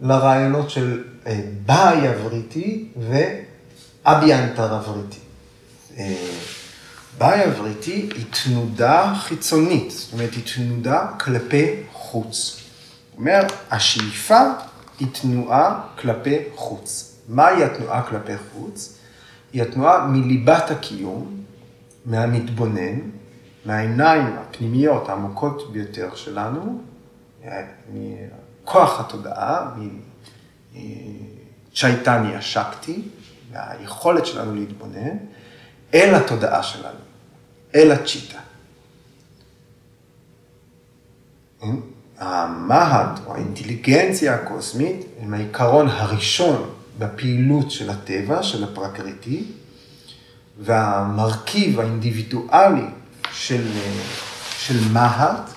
לרעיונות 0.00 0.70
של 0.70 1.04
אה, 1.26 1.40
באיה 1.66 2.12
וריטי 2.24 2.88
ואביאנטרה 4.04 4.82
וריטי. 4.90 5.18
באיה 7.18 7.52
וריטי 7.58 8.08
היא 8.14 8.24
תנודה 8.44 9.14
חיצונית, 9.18 9.90
זאת 9.90 10.12
אומרת, 10.12 10.34
היא 10.34 10.42
תנודה 10.54 11.06
כלפי 11.20 11.66
חוץ. 11.92 12.56
זאת 13.10 13.18
אומרת, 13.18 13.52
השאיפה 13.70 14.40
היא 14.98 15.08
תנועה 15.12 15.80
כלפי 16.00 16.36
חוץ. 16.54 17.12
מהי 17.28 17.64
התנועה 17.64 18.02
כלפי 18.02 18.32
חוץ? 18.52 18.98
היא 19.52 19.62
התנועה 19.62 20.06
מליבת 20.06 20.70
הקיום, 20.70 21.36
מהמתבונן, 22.06 22.98
מהעיניים 23.66 24.26
הפנימיות 24.36 25.08
העמוקות 25.08 25.72
ביותר 25.72 26.14
שלנו, 26.14 26.80
מכוח 27.92 29.00
התודעה, 29.00 29.70
מצ'ייטניה 31.72 32.42
שקטי, 32.42 33.02
מהיכולת 33.52 34.26
שלנו 34.26 34.54
להתבונן, 34.54 35.16
אל 35.94 36.14
התודעה 36.14 36.62
שלנו, 36.62 36.98
אל 37.74 37.92
הצ'יטה. 37.92 38.38
המהד 42.18 43.20
או 43.26 43.34
האינטליגנציה 43.34 44.34
הקוסמית 44.34 45.06
הם 45.20 45.34
העיקרון 45.34 45.88
הראשון 45.88 46.70
בפעילות 46.98 47.70
של 47.70 47.90
הטבע, 47.90 48.42
של 48.42 48.64
הפרקריטי, 48.64 49.44
והמרכיב 50.60 51.80
האינדיבידואלי 51.80 52.86
של, 53.36 53.62
של 54.56 54.92
מהט 54.92 55.50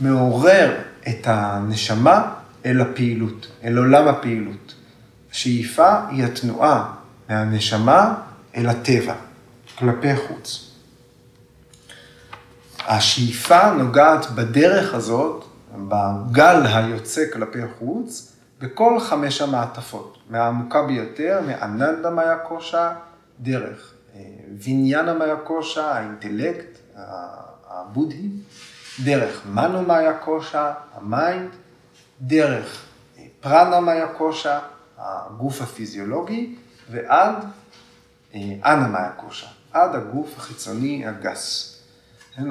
מעורר 0.00 0.76
את 1.08 1.26
הנשמה 1.26 2.34
אל 2.66 2.80
הפעילות, 2.80 3.46
אל 3.64 3.78
עולם 3.78 4.08
הפעילות. 4.08 4.74
השאיפה 5.30 6.06
היא 6.10 6.24
התנועה 6.24 6.94
מהנשמה 7.28 8.14
אל 8.56 8.68
הטבע, 8.68 9.14
כלפי 9.78 10.16
חוץ. 10.16 10.70
השאיפה 12.86 13.70
נוגעת 13.70 14.30
בדרך 14.30 14.94
הזאת, 14.94 15.44
בגל 15.76 16.62
היוצא 16.66 17.22
כלפי 17.32 17.58
חוץ, 17.78 18.32
בכל 18.60 19.00
חמש 19.00 19.40
המעטפות, 19.40 20.18
מהעמוקה 20.30 20.82
ביותר, 20.82 21.40
מאננדה 21.46 22.10
מאיה 22.10 22.36
קושה, 22.36 22.92
דרך 23.40 23.92
אה, 24.14 24.20
ויניאנה 24.58 25.14
מאיה 25.14 25.36
קושה, 25.36 25.92
האינטלקט, 25.92 26.75
הבודהי, 27.68 28.28
דרך 29.04 29.46
מנו 29.46 29.82
מאיה 29.82 30.18
קושה, 30.18 30.72
ה 30.94 31.03
mind, 31.03 31.50
דרך 32.20 32.84
פרנה 33.40 33.80
מאיה 33.80 34.08
קושה, 34.08 34.58
הגוף 34.98 35.62
הפיזיולוגי, 35.62 36.56
ועד 36.90 37.34
אה, 38.34 38.40
אנה 38.64 38.88
מאיה 38.88 39.12
קושה, 39.12 39.46
עד 39.72 39.94
הגוף 39.94 40.34
החיצוני 40.36 41.06
הגס. 41.06 41.72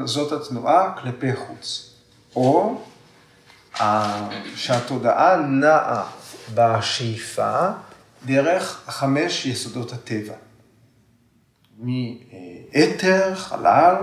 זאת 0.05 0.41
התנועה 0.41 0.95
כלפי 1.01 1.35
חוץ. 1.35 1.95
או 2.35 2.81
שהתודעה 4.55 5.37
נעה 5.37 6.11
בשאיפה 6.53 7.67
דרך 8.25 8.81
חמש 8.87 9.45
יסודות 9.45 9.93
הטבע. 9.93 10.33
מאתר, 11.79 13.35
חלל, 13.35 13.95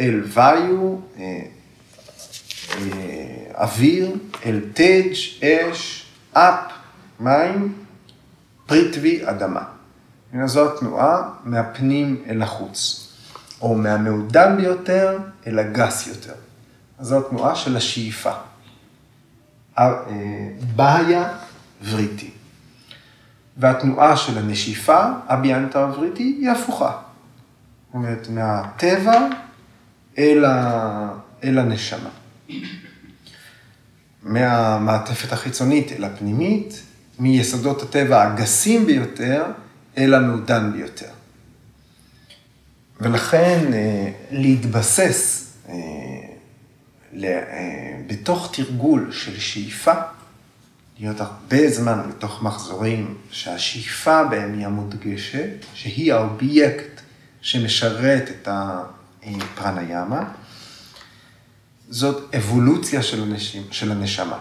אל 0.00 0.22
ויו, 0.24 0.96
אה, 1.18 1.42
אה, 2.76 3.62
אוויר, 3.62 4.16
אל 4.46 4.60
תג', 4.74 5.12
אש, 5.44 6.06
אפ, 6.32 6.54
מים, 7.20 7.72
פריטבי, 8.66 9.20
אדמה. 9.24 9.64
זו 10.44 10.72
התנועה 10.72 11.30
מהפנים 11.44 12.22
אל 12.28 12.42
החוץ, 12.42 13.08
או 13.60 13.74
מהמעודן 13.74 14.56
ביותר 14.56 15.18
אל 15.46 15.58
הגס 15.58 16.06
יותר. 16.06 16.34
זו 17.00 17.18
התנועה 17.18 17.54
של 17.54 17.76
השאיפה. 17.76 18.32
אה, 19.78 19.92
בעיה 20.76 21.28
וריטי. 21.90 22.30
והתנועה 23.56 24.16
של 24.16 24.38
הנשיפה, 24.38 25.04
אביאנטה 25.26 25.90
וריטי, 25.96 26.22
היא 26.22 26.50
הפוכה. 26.50 26.90
זאת 26.90 27.94
אומרת, 27.94 28.28
מהטבע 28.30 29.28
אל, 30.18 30.44
ה... 30.44 31.14
אל 31.44 31.58
הנשמה. 31.58 32.10
מהמעטפת 34.22 35.32
החיצונית 35.32 35.92
אל 35.92 36.04
הפנימית, 36.04 36.82
מיסודות 37.18 37.82
הטבע 37.82 38.22
הגסים 38.22 38.86
ביותר 38.86 39.44
אל 39.98 40.14
המעודן 40.14 40.72
ביותר. 40.72 41.10
ולכן 43.00 43.72
אה, 43.72 44.10
להתבסס 44.30 45.52
אה, 45.68 45.74
אה, 47.24 48.00
בתוך 48.06 48.50
תרגול 48.54 49.12
של 49.12 49.40
שאיפה, 49.40 49.92
להיות 50.98 51.20
הרבה 51.20 51.70
זמן 51.70 52.00
בתוך 52.08 52.42
מחזורים 52.42 53.14
שהשאיפה 53.30 54.24
בהם 54.24 54.58
היא 54.58 54.66
המודגשת, 54.66 55.50
שהיא 55.74 56.12
האובייקט 56.12 57.00
שמשרת 57.40 58.30
את 58.30 58.48
הפרניאמה, 59.26 60.24
זאת 61.88 62.34
אבולוציה 62.34 63.02
של, 63.02 63.22
הנשימה, 63.22 63.66
של 63.70 63.92
הנשמה. 63.92 64.38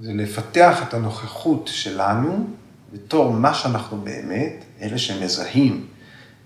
זה 0.00 0.12
לפתח 0.14 0.82
את 0.82 0.94
הנוכחות 0.94 1.68
שלנו 1.72 2.46
בתור 2.92 3.32
מה 3.32 3.54
שאנחנו 3.54 3.96
באמת, 3.96 4.64
אלה 4.82 4.98
שמזהים 4.98 5.86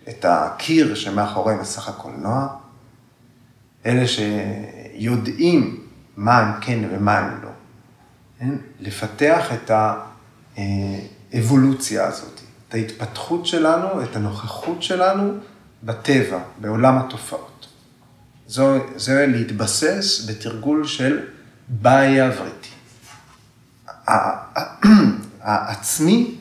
את 0.09 0.25
הקיר 0.29 0.95
שמאחורי 0.95 1.55
מסך 1.55 1.89
הקולנוע, 1.89 2.49
אלה 3.87 4.05
שיודעים 4.07 5.87
מה 6.17 6.39
הם 6.39 6.61
כן 6.61 6.79
ומה 6.91 7.19
הם 7.19 7.43
לא. 7.43 7.51
כן? 8.39 8.55
לפתח 8.81 9.53
את 9.53 9.71
האבולוציה 11.33 12.07
הזאת, 12.07 12.41
את 12.69 12.75
ההתפתחות 12.75 13.47
שלנו, 13.47 14.03
את 14.03 14.17
הנוכחות 14.17 14.83
שלנו 14.83 15.33
בטבע, 15.87 16.39
בעולם 16.61 16.99
התופעות. 16.99 17.67
זו, 18.47 18.75
זה 18.97 19.27
להתבסס 19.27 20.27
בתרגול 20.31 20.87
של 20.87 21.27
בעיה 21.69 22.31
וריטי. 22.37 22.69
העצמי 25.41 26.35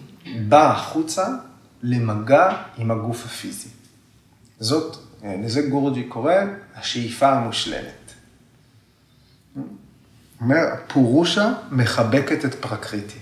בא 0.47 0.71
החוצה 0.71 1.27
למגע 1.83 2.57
עם 2.77 2.91
הגוף 2.91 3.25
הפיזי. 3.25 3.69
זאת, 4.59 4.97
לזה 5.23 5.61
גורג'י 5.61 6.03
קורא 6.03 6.33
השאיפה 6.75 7.29
המושלמת. 7.29 8.13
אומר, 10.41 10.63
פורושה 10.87 11.53
מחבקת 11.71 12.45
את 12.45 12.55
פרקריטי. 12.55 13.19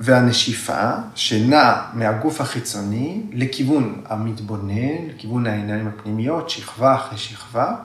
והנשיפה 0.00 0.92
שנעה 1.14 1.90
מהגוף 1.94 2.40
החיצוני 2.40 3.22
לכיוון 3.32 4.02
המתבונן, 4.06 5.08
לכיוון 5.08 5.46
העיניים 5.46 5.88
הפנימיות, 5.88 6.50
שכבה 6.50 6.94
אחרי 6.94 7.18
שכבה, 7.18 7.76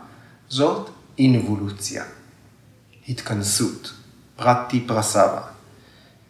זאת 0.49 0.89
אינבולוציה, 1.18 2.03
התכנסות, 3.09 3.93
פרטי 4.36 4.84
פרסבה. 4.88 5.41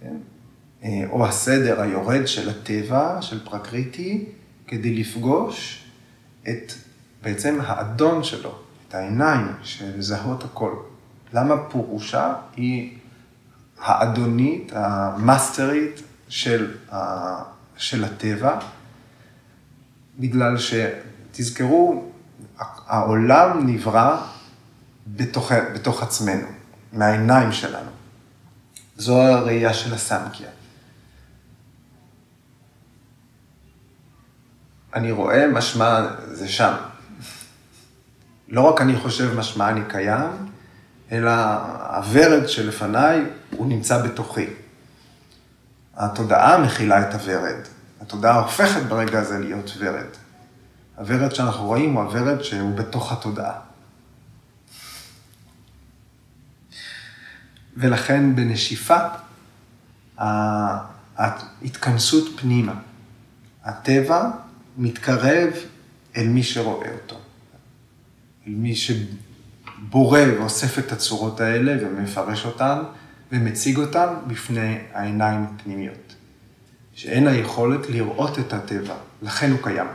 כן? 0.01 0.15
או 1.09 1.25
הסדר 1.25 1.81
היורד 1.81 2.27
של 2.27 2.49
הטבע, 2.49 3.21
של 3.21 3.45
פרקריטי, 3.45 4.25
כדי 4.67 4.95
לפגוש 4.95 5.85
את 6.43 6.73
בעצם 7.21 7.57
האדון 7.61 8.23
שלו, 8.23 8.55
את 8.87 8.95
העיניים 8.95 9.47
שמזהות 9.63 10.43
הכל. 10.43 10.75
למה 11.33 11.57
פורושה 11.57 12.33
היא 12.55 12.97
האדונית, 13.81 14.71
המאסטרית 14.75 16.01
של, 16.29 16.75
של 17.77 18.03
הטבע? 18.03 18.59
בגלל 20.19 20.55
שתזכרו, 20.57 22.11
העולם 22.87 23.67
נברא 23.67 24.21
בתוך, 25.07 25.51
בתוך 25.73 26.03
עצמנו, 26.03 26.47
מהעיניים 26.93 27.51
שלנו. 27.51 27.89
זו 28.97 29.21
הראייה 29.21 29.73
של 29.73 29.93
הסמקיה. 29.93 30.49
אני 34.93 35.11
רואה 35.11 35.47
משמע 35.47 36.07
זה 36.31 36.47
שם. 36.47 36.73
לא 38.47 38.61
רק 38.61 38.81
אני 38.81 38.95
חושב 38.95 39.39
משמע 39.39 39.69
אני 39.69 39.81
קיים, 39.87 40.50
אלא 41.11 41.31
הוורד 41.95 42.49
שלפניי, 42.49 43.21
הוא 43.51 43.67
נמצא 43.67 44.01
בתוכי. 44.01 44.45
התודעה 45.95 46.57
מכילה 46.57 47.09
את 47.09 47.13
הוורד. 47.13 47.61
התודעה 48.01 48.39
הופכת 48.39 48.81
ברגע 48.81 49.19
הזה 49.19 49.39
להיות 49.39 49.77
ורד. 49.77 50.07
הוורד 50.97 51.35
שאנחנו 51.35 51.65
רואים 51.65 51.93
הוא 51.93 52.03
הוורד 52.03 52.43
שהוא 52.43 52.75
בתוך 52.77 53.11
התודעה. 53.11 53.59
ולכן 57.77 58.35
בנשיפה, 58.35 58.97
ההתכנסות 61.17 62.39
פנימה. 62.41 62.73
הטבע 63.63 64.29
מתקרב 64.77 65.49
אל 66.17 66.27
מי 66.27 66.43
שרואה 66.43 66.91
אותו. 66.93 67.19
אל 68.47 68.53
מי 68.53 68.75
שבורא 69.91 70.19
ואוסף 70.37 70.79
את 70.79 70.91
הצורות 70.91 71.39
האלה 71.39 71.75
ומפרש 71.81 72.45
אותן 72.45 72.83
ומציג 73.31 73.77
אותן 73.77 74.13
בפני 74.27 74.77
העיניים 74.93 75.43
הפנימיות. 75.43 76.15
שאין 76.93 77.27
היכולת 77.27 77.89
לראות 77.89 78.39
את 78.39 78.53
הטבע, 78.53 78.95
לכן 79.21 79.51
הוא 79.51 79.59
קיים. 79.63 79.87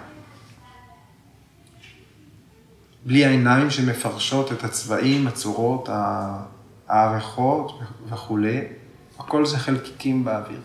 בלי 3.07 3.25
העיניים 3.25 3.71
שמפרשות 3.71 4.53
את 4.53 4.65
הצבעים, 4.65 5.27
הצורות, 5.27 5.89
הערכות 6.89 7.81
וכולי, 8.09 8.61
הכל 9.19 9.47
זה 9.47 9.59
חלקיקים 9.59 10.25
באוויר, 10.25 10.61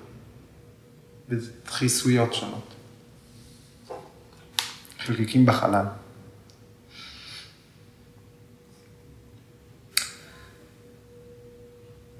ודחיסויות 1.30 2.34
שונות. 2.34 2.74
חלקיקים 5.00 5.46
בחלל. 5.46 5.86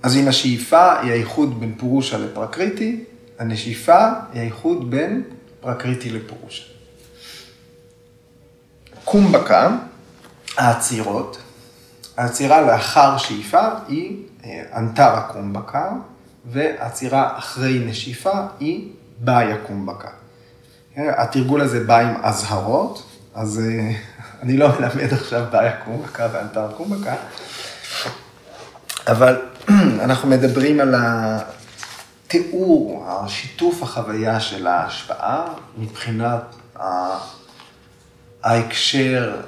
אז 0.04 0.16
אם 0.16 0.28
השאיפה 0.28 1.00
היא 1.00 1.12
האיחוד 1.12 1.60
בין 1.60 1.76
פורושה 1.78 2.18
לפרקריטי, 2.18 3.04
הנשיפה 3.40 4.08
היא 4.34 4.42
האיחוד 4.42 4.92
בין 4.92 5.24
פרקריטי 5.60 6.10
לפורושה. 6.10 6.64
קומבקה, 9.06 9.78
העצירות, 10.58 11.38
העצירה 12.18 12.62
לאחר 12.62 13.18
שאיפה 13.18 13.68
היא 13.88 14.18
אה, 14.46 14.64
אנטרה 14.76 15.22
קומבקה, 15.22 15.92
ועצירה 16.46 17.38
אחרי 17.38 17.80
נשיפה 17.80 18.42
היא 18.60 18.90
באיה 19.20 19.58
קומבקה. 19.68 20.10
התרגול 20.98 21.62
הזה 21.62 21.84
בא 21.84 22.00
עם 22.00 22.16
אזהרות, 22.24 23.04
אז 23.36 23.60
אה, 23.60 23.92
אני 24.42 24.58
לא 24.58 24.68
מלמד 24.80 25.14
עכשיו 25.14 25.46
באיה 25.52 25.78
קומבקה 25.86 26.28
ואנטרה 26.34 26.74
קומבקה, 26.74 27.16
אבל 29.08 29.51
אנחנו 30.06 30.30
מדברים 30.30 30.80
על 30.80 30.96
התיאור, 30.98 33.06
השיתוף 33.08 33.84
החוויה 33.84 34.40
של 34.40 34.68
ההשפעה 34.68 35.54
מבחינת 35.78 36.56
ההקשר 38.44 39.42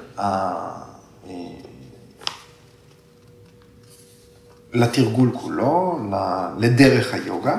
לתרגול 4.72 5.30
כולו, 5.40 5.98
לדרך 6.58 7.14
היוגה. 7.14 7.56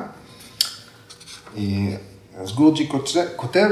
אז 2.37 2.51
גורג'י 2.55 2.89
כותב 3.35 3.69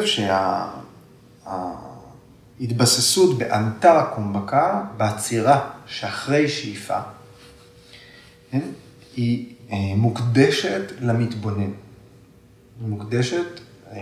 שההתבססות 2.60 3.38
באנטר 3.38 3.98
הקומבקה, 3.98 4.82
בעצירה 4.98 5.70
שאחרי 5.86 6.50
שאיפה, 6.50 7.00
כן, 8.54 8.70
היא 9.16 9.56
אה, 9.72 9.78
מוקדשת 9.96 10.92
למתבונן. 11.02 11.72
היא 12.80 12.88
מוקדשת 12.88 13.60
אה, 13.92 13.98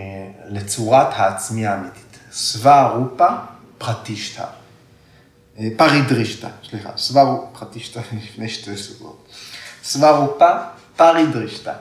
לצורת 0.48 1.06
העצמי 1.10 1.66
האמיתית. 1.66 2.18
סווה 2.32 2.88
רופה 2.88 3.28
פרטישתא. 3.78 4.46
אה, 5.58 5.68
פרידרישתא, 5.76 6.48
סליחה, 6.68 6.90
סווה 6.96 7.36
פרטישתא 7.58 8.00
לפני 8.22 8.48
שתי 8.48 8.76
סוגות. 8.76 9.28
סווה 9.84 10.10
רופה 10.10 10.50
פרידרישתא. 10.96 11.74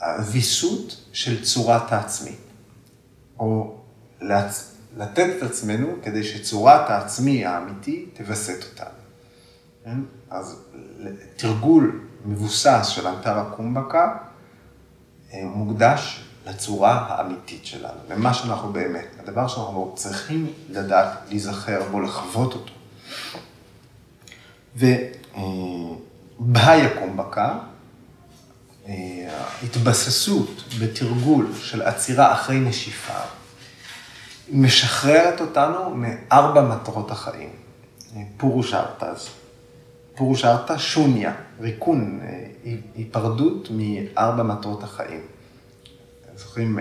הוויסות 0.00 0.96
של 1.12 1.44
צורת 1.44 1.92
העצמי. 1.92 2.34
או 3.38 3.78
להצ... 4.20 4.72
לתת 4.96 5.26
את 5.38 5.42
עצמנו 5.42 5.96
כדי 6.02 6.24
שצורת 6.24 6.90
העצמי 6.90 7.46
האמיתי 7.46 8.06
תווסת 8.14 8.64
אותנו. 8.70 10.06
אז 10.30 10.62
תרגול 11.36 12.00
מבוסס 12.24 12.86
של 12.86 13.06
אנטרה 13.06 13.50
קומבקה 13.56 14.16
אה, 15.32 15.44
מוקדש 15.44 16.26
לצורה 16.46 17.06
האמיתית 17.08 17.66
שלנו, 17.66 17.98
למה 18.10 18.34
שאנחנו 18.34 18.72
באמת, 18.72 19.06
הדבר 19.18 19.48
שאנחנו 19.48 19.92
צריכים 19.96 20.52
לדעת, 20.70 21.08
להיזכר 21.28 21.82
בו, 21.90 22.00
לחוות 22.00 22.54
אותו. 22.54 22.72
ובהיה 24.76 27.00
קומבקה, 27.00 27.58
התבססות 29.62 30.64
בתרגול 30.80 31.52
של 31.60 31.82
עצירה 31.82 32.32
אחרי 32.32 32.60
נשיפה, 32.60 33.18
משחררת 34.52 35.40
אותנו 35.40 35.94
מארבע 35.94 36.60
מטרות 36.60 37.10
החיים. 37.10 37.50
פורוש 38.36 38.74
ארתז. 40.16 40.18
פורוש 40.18 40.44
ארתא 40.44 40.78
שוניה, 40.78 41.32
ריקון, 41.60 42.20
היפרדות 42.94 43.68
מארבע 43.70 44.42
מטרות 44.42 44.82
החיים. 44.82 45.20
זוכרים, 46.36 46.78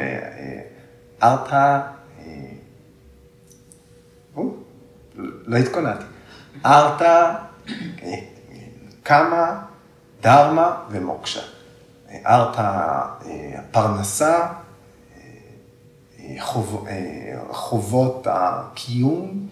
ארתא, 1.23 1.81
לא 5.45 5.57
התכוננתי, 5.57 6.05
ארתא, 6.65 7.35
קמה, 9.03 9.61
דרמה 10.21 10.83
ומוקשה. 10.89 11.41
הארת 12.09 12.55
הפרנסה, 12.57 14.47
חוב, 16.39 16.87
חובות 17.51 18.27
הקיום, 18.29 19.47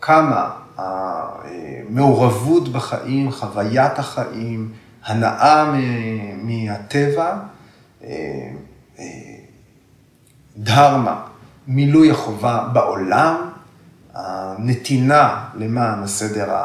כמה 0.00 0.63
המעורבות 0.76 2.68
בחיים, 2.68 3.30
חוויית 3.30 3.98
החיים, 3.98 4.72
הנאה 5.04 5.72
מהטבע, 6.42 7.38
דהרמה, 10.56 11.22
מילוי 11.66 12.10
החובה 12.10 12.68
בעולם, 12.72 13.50
הנתינה 14.14 15.44
למען 15.54 16.02
הסדר 16.02 16.56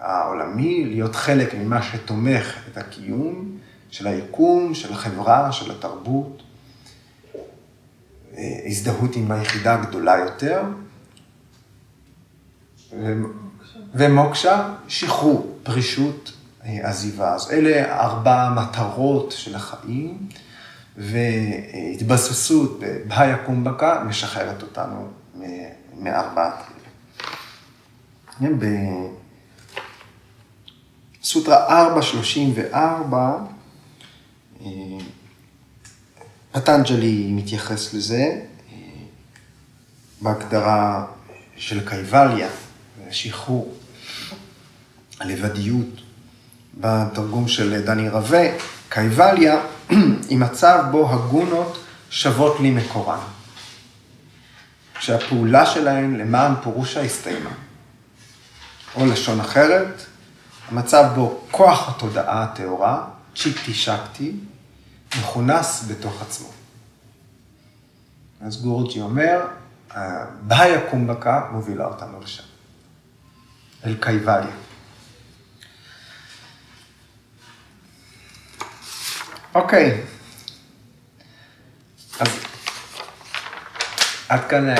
העולמי, 0.00 0.84
להיות 0.84 1.16
חלק 1.16 1.54
ממה 1.54 1.82
שתומך 1.82 2.54
את 2.72 2.78
הקיום, 2.78 3.50
של 3.90 4.06
היקום, 4.06 4.74
של 4.74 4.92
החברה, 4.92 5.52
של 5.52 5.70
התרבות, 5.70 6.42
אה, 8.36 8.58
הזדהות 8.66 9.16
עם 9.16 9.30
היחידה 9.30 9.74
הגדולה 9.74 10.18
יותר, 10.18 10.62
ומוקשה, 13.94 14.74
שחרור, 14.88 15.58
פרישות, 15.62 16.32
אה, 16.64 16.78
עזיבה. 16.82 17.34
אז 17.34 17.50
אלה 17.52 18.00
ארבע 18.00 18.42
המטרות 18.42 19.32
של 19.32 19.54
החיים, 19.54 20.28
והתבססות 20.96 22.80
בהיה 23.08 23.36
קומבקה 23.46 24.04
משחררת 24.04 24.62
אותנו 24.62 25.08
מארבעת 25.98 26.54
אלה. 28.40 28.50
בסוטרה 31.20 31.82
434, 31.82 33.36
פטנג'לי 36.52 37.32
מתייחס 37.32 37.94
לזה 37.94 38.40
בהגדרה 40.20 41.06
של 41.56 41.88
קייבליה, 41.88 42.48
השחרור, 43.10 43.74
הלבדיות, 45.20 46.00
בתרגום 46.80 47.48
של 47.48 47.82
דני 47.84 48.08
רווה, 48.08 48.48
קייבליה 48.88 49.60
היא 50.28 50.38
מצב 50.38 50.84
בו 50.90 51.10
הגונות 51.10 51.84
שוות 52.10 52.60
לי 52.60 52.70
מקורן, 52.70 53.18
שהפעולה 55.00 55.66
שלהן 55.66 56.16
למען 56.16 56.52
פורושה 56.62 57.02
הסתיימה. 57.02 57.50
או 58.94 59.06
לשון 59.06 59.40
אחרת, 59.40 60.02
המצב 60.68 61.04
בו 61.14 61.40
כוח 61.50 61.88
התודעה 61.88 62.42
הטהורה, 62.42 63.04
צ'יפטי 63.36 63.74
שקטי, 63.74 64.32
מכונס 65.18 65.84
בתוך 65.88 66.22
עצמו. 66.22 66.48
אז 68.40 68.62
גורג'י 68.62 69.00
אומר, 69.00 69.40
בהיה 70.42 70.90
קומבקה 70.90 71.48
מובילה 71.52 71.86
אותנו 71.86 72.20
לשם, 72.20 72.42
אל 73.84 73.96
קייבליה. 74.00 74.56
אוקיי, 79.54 80.04
אז 82.20 82.28
עד 84.28 84.40
כאן 84.48 84.74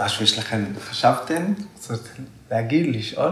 משהו 0.00 0.24
יש 0.24 0.38
לכם, 0.38 0.64
חשבתם? 0.80 1.52
רוצות 1.74 2.08
להגיד, 2.50 2.96
לשאול? 2.96 3.30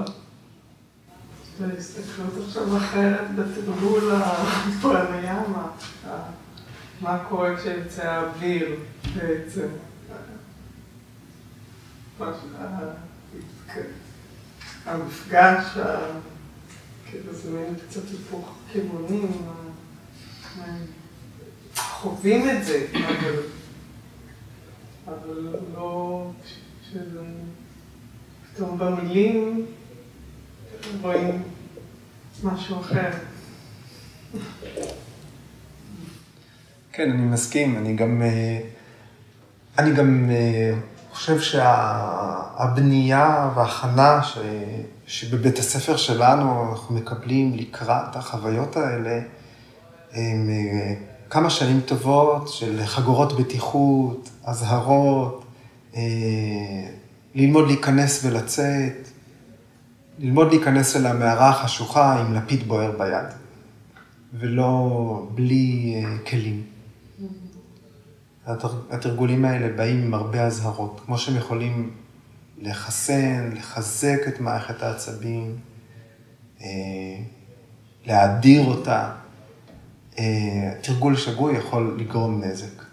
להסתכלות 1.60 2.32
עכשיו 2.46 2.76
אחרת 2.76 3.34
בתרגול 3.34 4.12
הפרמיאמה, 4.14 5.48
מה 6.06 6.22
קורה 7.28 7.56
כשיוצא 7.56 8.02
האוויר 8.02 8.76
בעצם. 9.14 9.68
המפגש, 14.86 15.64
כאילו 17.10 17.34
זה 17.34 17.50
מין 17.50 17.74
קצת 17.88 18.02
היפוך 18.10 18.54
כיוונים, 18.72 19.32
חווים 21.76 22.50
את 22.50 22.64
זה, 22.64 22.86
אבל 22.94 23.42
אבל 25.06 25.56
לא, 25.74 26.30
שזה 26.90 27.20
פתאום 28.54 28.78
במילים 28.78 29.66
רואים 31.02 31.42
משהו 32.44 32.80
אחר. 32.80 33.10
כן, 36.98 37.10
אני 37.10 37.22
מסכים, 37.22 37.76
אני 37.76 37.96
גם, 37.96 38.22
אני 39.78 39.94
גם 39.94 40.30
חושב 41.12 41.40
שהבנייה 41.40 43.10
וההכנה 43.54 44.22
ש, 44.22 44.38
שבבית 45.06 45.58
הספר 45.58 45.96
שלנו 45.96 46.70
אנחנו 46.70 46.94
מקבלים 46.94 47.54
לקראת 47.54 48.16
החוויות 48.16 48.76
האלה, 48.76 49.20
הם 50.12 50.50
כמה 51.30 51.50
שנים 51.50 51.80
טובות 51.80 52.48
של 52.48 52.80
חגורות 52.84 53.40
בטיחות, 53.40 54.30
אזהרות, 54.44 55.44
ללמוד 57.34 57.66
להיכנס 57.66 58.24
ולצאת, 58.24 59.08
ללמוד 60.18 60.48
להיכנס 60.48 60.96
אל 60.96 61.06
המערה 61.06 61.48
החשוכה 61.48 62.20
עם 62.20 62.34
לפיד 62.34 62.68
בוער 62.68 62.92
ביד, 62.98 63.26
ולא 64.34 65.26
בלי 65.34 65.94
כלים. 66.26 66.77
התרגולים 68.90 69.44
האלה 69.44 69.76
באים 69.76 70.02
עם 70.02 70.14
הרבה 70.14 70.46
אזהרות, 70.46 71.00
כמו 71.06 71.18
שהם 71.18 71.36
יכולים 71.36 71.94
לחסן, 72.58 73.50
לחזק 73.52 74.18
את 74.28 74.40
מערכת 74.40 74.82
העצבים, 74.82 75.56
להאדיר 78.06 78.66
אותה. 78.66 79.12
תרגול 80.82 81.16
שגוי 81.16 81.56
יכול 81.56 81.96
לגרום 81.98 82.44
נזק. 82.44 82.84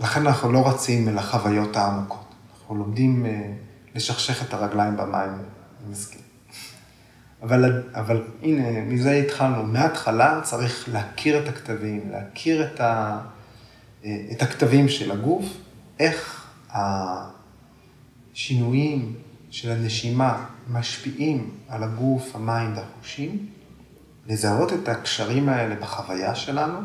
לכן 0.00 0.26
אנחנו 0.26 0.52
לא 0.52 0.68
רצים 0.68 1.08
אל 1.08 1.18
החוויות 1.18 1.76
העמוקות. 1.76 2.34
אנחנו 2.60 2.74
לומדים 2.74 3.26
לשכשך 3.94 4.42
את 4.48 4.54
הרגליים 4.54 4.96
במים, 4.96 5.14
אני 5.14 5.90
מסכים. 5.90 6.19
אבל, 7.42 7.82
אבל 7.94 8.22
הנה, 8.42 8.80
מזה 8.80 9.12
התחלנו. 9.12 9.62
מההתחלה 9.62 10.40
צריך 10.42 10.88
להכיר 10.92 11.42
את 11.42 11.48
הכתבים, 11.48 12.10
להכיר 12.10 12.64
את, 12.64 12.80
ה, 12.80 13.20
את 14.02 14.42
הכתבים 14.42 14.88
של 14.88 15.10
הגוף, 15.10 15.44
איך 15.98 16.46
השינויים 18.34 19.14
של 19.50 19.70
הנשימה 19.70 20.46
משפיעים 20.70 21.50
על 21.68 21.82
הגוף, 21.82 22.36
המים 22.36 22.76
והחושים, 22.76 23.46
לזהות 24.26 24.72
את 24.72 24.88
הקשרים 24.88 25.48
האלה 25.48 25.74
בחוויה 25.74 26.34
שלנו, 26.34 26.78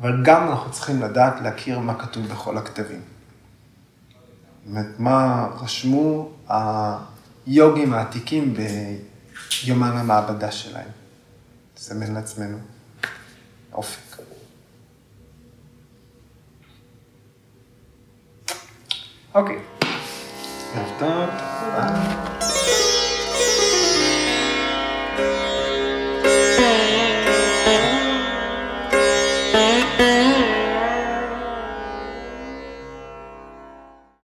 אבל 0.00 0.22
גם 0.24 0.48
אנחנו 0.48 0.70
צריכים 0.70 1.02
לדעת 1.02 1.40
להכיר 1.40 1.78
מה 1.78 1.94
כתוב 1.94 2.26
בכל 2.26 2.58
הכתבים. 2.58 3.00
זאת 3.00 4.70
אומרת, 4.70 4.86
מה 4.98 5.48
רשמו 5.60 6.30
היוגים 6.48 7.92
העתיקים 7.92 8.54
ביומן 9.62 9.96
המעבדה 9.96 10.52
שלהם. 10.52 10.88
נסמן 11.76 12.14
לעצמנו 12.14 12.58
אופק. 13.72 14.18
אוקיי, 19.34 19.58
ערב 20.74 20.90
טוב. 20.98 22.13